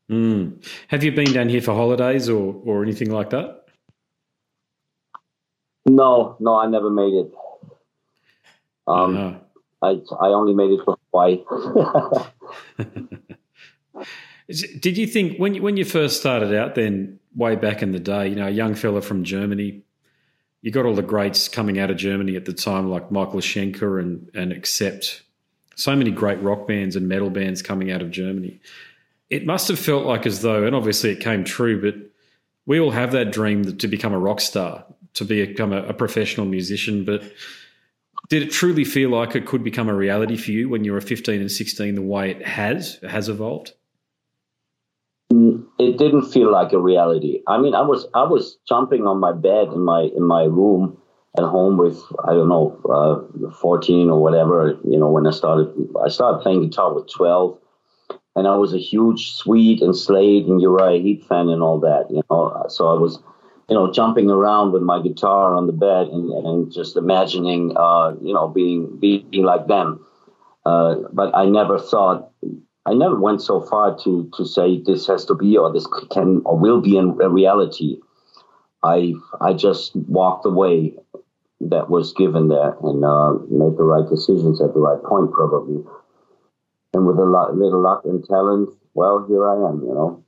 [0.09, 0.65] Mm.
[0.87, 3.66] Have you been down here for holidays or, or anything like that?
[5.87, 7.31] No, no, I never made it.
[8.87, 9.39] Um, uh-huh.
[9.81, 11.43] I I only made it for Hawaii.
[14.79, 17.99] Did you think when you, when you first started out, then way back in the
[17.99, 19.81] day, you know, a young fella from Germany,
[20.61, 23.99] you got all the greats coming out of Germany at the time, like Michael Schenker
[23.99, 25.23] and and Accept,
[25.75, 28.59] so many great rock bands and metal bands coming out of Germany
[29.29, 31.95] it must have felt like as though, and obviously it came true, but
[32.65, 34.85] we all have that dream to become a rock star,
[35.17, 37.05] to become a, a professional musician.
[37.05, 37.23] But
[38.29, 41.01] did it truly feel like it could become a reality for you when you were
[41.01, 43.73] 15 and 16 the way it has has evolved
[45.29, 49.31] it didn't feel like a reality i mean i was i was jumping on my
[49.31, 50.97] bed in my in my room
[51.37, 55.71] at home with i don't know uh, 14 or whatever you know when i started
[56.03, 57.59] i started playing guitar with 12
[58.37, 62.05] and I was a huge Sweet and Slade and Uriah Heep fan and all that,
[62.11, 62.65] you know.
[62.69, 63.17] So I was,
[63.69, 68.13] you know, jumping around with my guitar on the bed and, and just imagining, uh,
[68.21, 70.05] you know, being being like them.
[70.65, 72.31] Uh, but I never thought,
[72.85, 76.41] I never went so far to to say this has to be or this can
[76.45, 77.97] or will be in reality.
[78.83, 80.95] I I just walked away
[81.59, 85.83] that was given there and uh, made the right decisions at the right point, probably
[86.93, 90.23] and with a lot, little luck and talent, well, here I am, you know.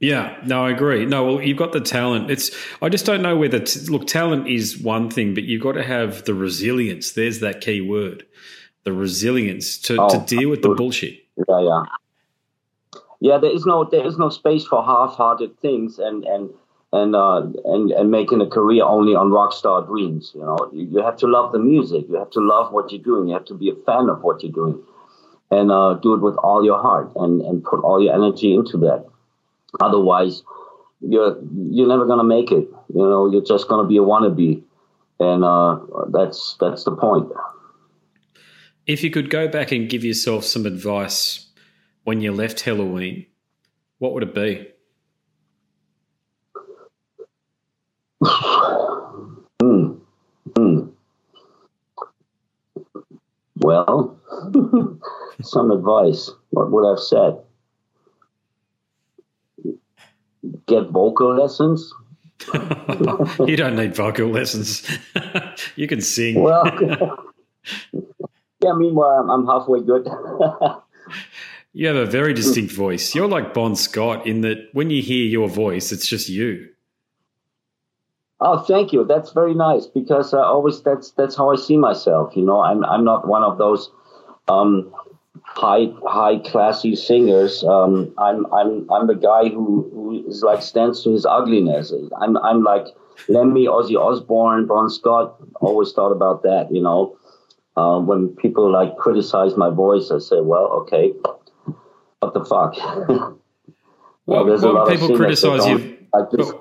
[0.00, 1.06] Yeah, no, I agree.
[1.06, 2.30] No, well, you've got the talent.
[2.30, 5.72] It's I just don't know whether t- look, talent is one thing, but you've got
[5.72, 7.12] to have the resilience.
[7.12, 8.24] There's that key word,
[8.84, 11.24] the resilience to, oh, to deal with the bullshit.
[11.48, 11.82] Yeah, yeah,
[13.20, 13.38] yeah.
[13.38, 16.50] There is no there is no space for half-hearted things and and
[16.92, 20.30] and uh, and and making a career only on rock star dreams.
[20.32, 22.04] You know, you, you have to love the music.
[22.08, 23.26] You have to love what you're doing.
[23.26, 24.80] You have to be a fan of what you're doing
[25.50, 28.76] and uh, do it with all your heart and, and put all your energy into
[28.78, 29.04] that.
[29.80, 30.42] Otherwise,
[31.00, 31.38] you're
[31.70, 32.68] you're never gonna make it.
[32.94, 34.62] You know, you're just gonna be a wannabe,
[35.20, 35.78] and uh,
[36.10, 37.30] that's that's the point.
[38.86, 41.46] If you could go back and give yourself some advice
[42.04, 43.26] when you left Helloween,
[43.98, 44.66] what would it be?
[49.60, 49.92] Hmm.
[50.56, 50.80] Hmm.
[53.56, 54.18] Well,
[55.42, 56.30] some advice.
[56.50, 57.38] What would I've said?
[60.66, 61.92] Get vocal lessons.
[63.46, 64.88] you don't need vocal lessons.
[65.76, 66.40] you can sing.
[66.40, 66.64] Well,
[68.62, 68.72] yeah.
[68.74, 70.08] Meanwhile, I'm, I'm halfway good.
[71.72, 73.14] you have a very distinct voice.
[73.14, 76.68] You're like Bon Scott in that when you hear your voice, it's just you.
[78.40, 79.04] Oh, thank you.
[79.04, 82.36] That's very nice because I always that's that's how I see myself.
[82.36, 83.90] You know, I'm I'm not one of those
[84.46, 84.92] um,
[85.58, 87.64] high high classy singers.
[87.64, 91.92] Um, I'm I'm I'm the guy who, who is like stands to his ugliness.
[92.20, 92.86] I'm I'm like
[93.28, 95.36] Lemmy, Ozzy Osbourne, Bon Scott.
[95.60, 96.68] Always thought about that.
[96.70, 97.18] You know,
[97.76, 101.12] uh, when people like criticize my voice, I say, well, okay,
[102.20, 102.76] what the fuck.
[104.26, 105.98] well, well, people criticize you.
[106.14, 106.54] I just,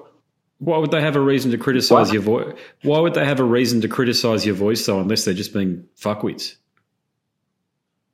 [0.58, 2.54] Why would they have a reason to criticize your voice?
[2.82, 5.86] Why would they have a reason to criticize your voice though, unless they're just being
[6.00, 6.56] fuckwits?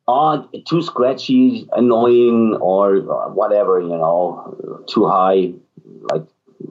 [0.05, 2.99] Uh, too scratchy, annoying, or
[3.29, 5.53] whatever, you know, too high,
[6.11, 6.25] like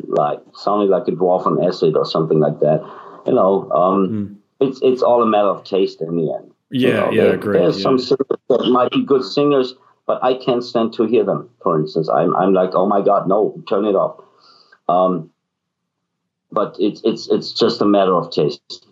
[0.08, 2.82] like sounding like a dwarf on acid or something like that.
[3.26, 4.36] You know, um, mm.
[4.60, 6.52] it's it's all a matter of taste in the end.
[6.70, 7.58] Yeah, you know, yeah, there, agree.
[7.58, 7.82] There's yeah.
[7.82, 9.74] some singers that might be good singers,
[10.06, 11.48] but I can't stand to hear them.
[11.62, 14.22] For instance, I'm I'm like, oh my god, no, turn it off.
[14.88, 15.30] Um,
[16.50, 18.86] but it's it's it's just a matter of taste.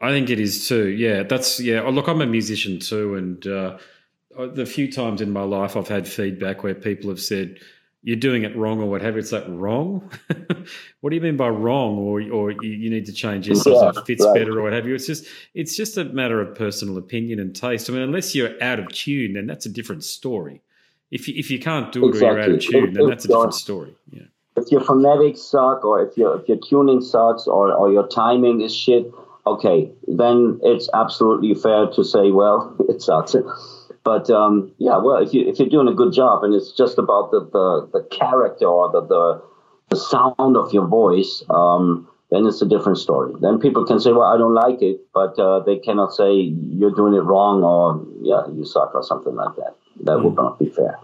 [0.00, 0.88] I think it is too.
[0.88, 1.82] Yeah, that's yeah.
[1.82, 3.78] Oh, look, I'm a musician too, and uh,
[4.54, 7.58] the few times in my life I've had feedback where people have said
[8.02, 9.06] you're doing it wrong or whatever.
[9.06, 9.20] have you.
[9.20, 10.10] It's like wrong.
[11.00, 11.98] what do you mean by wrong?
[11.98, 14.34] Or or you need to change this so it fits right.
[14.34, 14.94] better or what have you.
[14.94, 17.90] It's just it's just a matter of personal opinion and taste.
[17.90, 20.62] I mean, unless you're out of tune, then that's a different story.
[21.10, 22.28] If you, if you can't do it exactly.
[22.28, 23.94] or you're out of tune, then that's a different story.
[24.10, 24.22] Yeah.
[24.56, 28.62] If your phonetics suck, or if your if your tuning sucks, or or your timing
[28.62, 29.12] is shit,
[29.54, 33.34] okay, then it's absolutely fair to say, well, it sucks.
[34.02, 36.98] But um, yeah, well, if you if you're doing a good job and it's just
[36.98, 39.42] about the the, the character or the, the,
[39.90, 43.34] the sound of your voice, um, then it's a different story.
[43.40, 46.94] Then people can say, well, I don't like it, but uh, they cannot say you're
[46.94, 49.76] doing it wrong or yeah, you suck or something like that.
[50.04, 50.24] That mm.
[50.24, 50.98] would not be fair.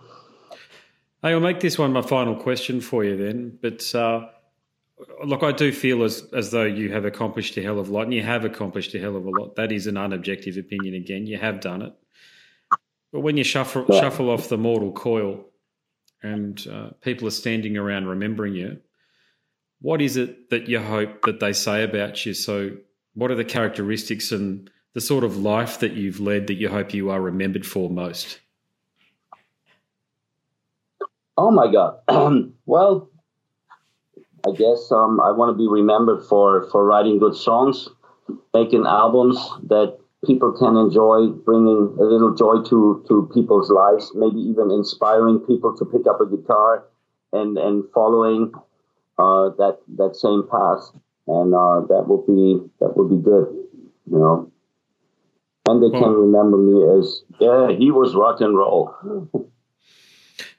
[1.23, 3.59] I'll make this one my final question for you then.
[3.61, 4.29] But uh,
[5.25, 8.03] look, I do feel as as though you have accomplished a hell of a lot,
[8.03, 9.57] and you have accomplished a hell of a lot.
[9.57, 10.95] That is an unobjective opinion.
[10.95, 11.93] Again, you have done it.
[13.13, 15.45] But when you shuffle shuffle off the mortal coil,
[16.23, 18.79] and uh, people are standing around remembering you,
[19.81, 22.35] what is it that you hope that they say about you?
[22.35, 22.77] So,
[23.15, 26.95] what are the characteristics and the sort of life that you've led that you hope
[26.95, 28.41] you are remembered for most?
[31.37, 31.99] Oh my God.
[32.67, 33.11] well,
[34.47, 37.89] I guess um, I want to be remembered for, for writing good songs,
[38.55, 39.37] making albums
[39.69, 45.41] that people can enjoy, bringing a little joy to, to people's lives, maybe even inspiring
[45.41, 46.85] people to pick up a guitar
[47.33, 48.53] and, and following
[49.19, 50.93] uh, that that same path.
[51.27, 53.49] And uh, that would be that would be good,
[54.11, 54.53] you know.
[55.69, 58.95] And they can remember me as yeah, he was rock and roll.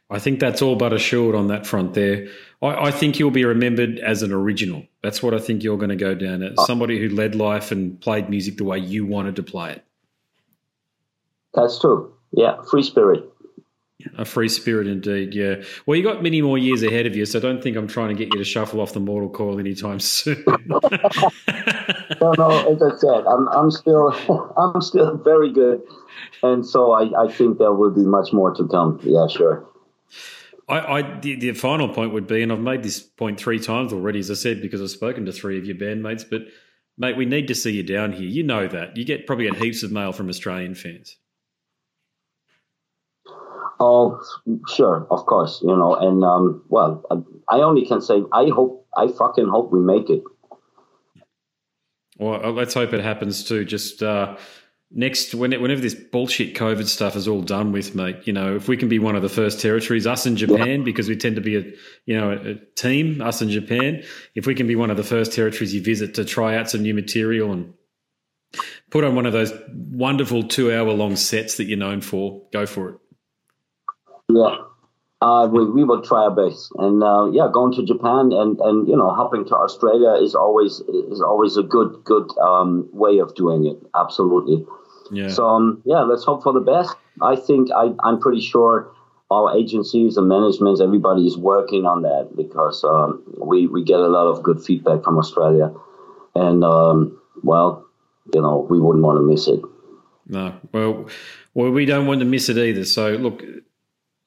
[0.10, 2.28] I think that's all but assured on that front there.
[2.62, 4.86] I, I, think you'll be remembered as an original.
[5.04, 6.66] That's what I think you're going to go down as oh.
[6.66, 9.86] somebody who led life and played music the way you wanted to play it.
[11.54, 12.14] That's true.
[12.32, 13.30] Yeah, free spirit.
[14.18, 15.56] A free spirit indeed, yeah.
[15.86, 18.14] Well, you got many more years ahead of you, so don't think I'm trying to
[18.14, 20.44] get you to shuffle off the mortal coil anytime soon.
[20.68, 20.80] no,
[22.38, 24.14] no, as I said, I'm, I'm still,
[24.58, 25.82] I'm still very good,
[26.44, 29.00] and so I, I think there will be much more to come.
[29.04, 29.66] Yeah, sure.
[30.68, 33.94] I, I the, the, final point would be, and I've made this point three times
[33.94, 36.26] already, as I said, because I've spoken to three of your bandmates.
[36.30, 36.42] But
[36.98, 38.28] mate, we need to see you down here.
[38.28, 41.18] You know that you get probably get heaps of mail from Australian fans.
[43.80, 44.20] Oh,
[44.68, 48.88] sure, of course, you know, and um, well, I, I only can say I hope,
[48.98, 50.24] I fucking hope we make it.
[52.18, 53.64] Well, let's hope it happens too.
[53.64, 54.38] Just uh,
[54.92, 58.78] next whenever this bullshit COVID stuff is all done with, mate, you know, if we
[58.78, 61.58] can be one of the first territories, us in Japan, because we tend to be
[61.58, 61.64] a
[62.06, 64.04] you know a, team, us in Japan.
[64.36, 66.82] If we can be one of the first territories you visit to try out some
[66.82, 67.74] new material and
[68.90, 72.66] put on one of those wonderful two hour long sets that you're known for, go
[72.66, 72.96] for it.
[74.30, 74.58] Yeah.
[75.20, 78.88] Uh, we, we will try our best, and uh, yeah, going to Japan and, and
[78.88, 80.80] you know hopping to Australia is always
[81.12, 83.78] is always a good good um, way of doing it.
[83.96, 84.64] Absolutely.
[85.12, 85.30] Yeah.
[85.30, 86.96] So um, yeah, let's hope for the best.
[87.22, 88.92] I think I, I'm pretty sure
[89.30, 94.08] our agencies and managements, everybody is working on that because um, we we get a
[94.08, 95.74] lot of good feedback from Australia,
[96.36, 97.86] and um, well,
[98.34, 99.62] you know, we wouldn't want to miss it.
[100.28, 101.08] No, well,
[101.54, 102.86] well, we don't want to miss it either.
[102.86, 103.44] So look,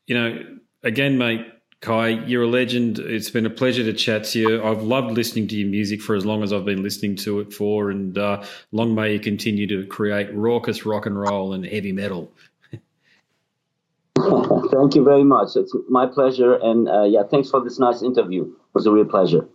[0.06, 1.46] you know, again, mate,
[1.80, 2.98] Kai, you're a legend.
[2.98, 4.62] It's been a pleasure to chat to you.
[4.62, 7.54] I've loved listening to your music for as long as I've been listening to it
[7.54, 11.92] for, and uh, long may you continue to create raucous rock and roll and heavy
[11.92, 12.30] metal.
[14.18, 15.56] Thank you very much.
[15.56, 18.42] It's my pleasure, and uh, yeah, thanks for this nice interview.
[18.42, 19.48] It was a real pleasure.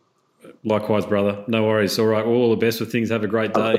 [0.64, 1.44] Likewise, brother.
[1.48, 2.00] No worries.
[2.00, 2.26] All right.
[2.26, 3.12] All the best with things.
[3.12, 3.78] Have a great day.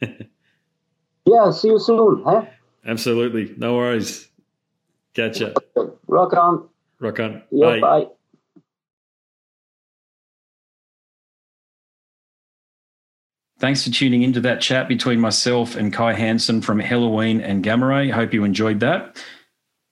[0.00, 0.28] Okay.
[1.26, 1.50] yeah.
[1.50, 2.22] See you soon.
[2.24, 2.44] Huh?
[2.86, 3.54] Absolutely.
[3.56, 4.28] No worries.
[5.14, 5.50] Catch ya.
[6.06, 6.68] Rock on.
[7.02, 7.42] Rock on.
[7.50, 7.80] Yeah, bye.
[7.80, 8.06] bye.
[13.58, 17.86] Thanks for tuning into that chat between myself and Kai Hansen from Helloween and Gamma
[17.86, 18.08] Ray.
[18.08, 19.22] Hope you enjoyed that.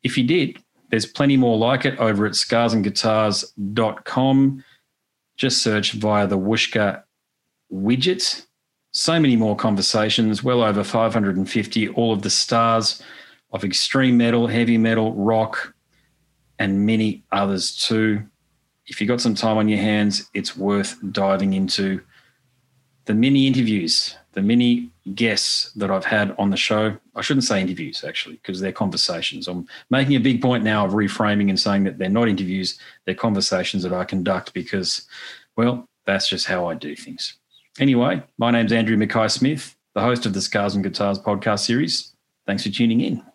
[0.02, 0.58] If you did,
[0.90, 4.64] there's plenty more like it over at scarsandguitars.com.
[5.36, 7.04] just search via the Whooshkaa
[7.72, 8.44] widget.
[8.92, 13.00] So many more conversations, well over 550, all of the stars
[13.52, 15.74] of extreme metal, heavy metal, rock,
[16.60, 18.22] and many others too.
[18.86, 22.00] If you've got some time on your hands, it's worth diving into
[23.06, 26.96] the mini interviews, the mini guests that I've had on the show.
[27.16, 29.48] I shouldn't say interviews actually, because they're conversations.
[29.48, 33.14] I'm making a big point now of reframing and saying that they're not interviews, they're
[33.14, 35.08] conversations that I conduct because,
[35.56, 37.36] well, that's just how I do things.
[37.78, 42.14] Anyway, my name's Andrew Mackay Smith, the host of the Scars and Guitars podcast series.
[42.46, 43.29] Thanks for tuning in.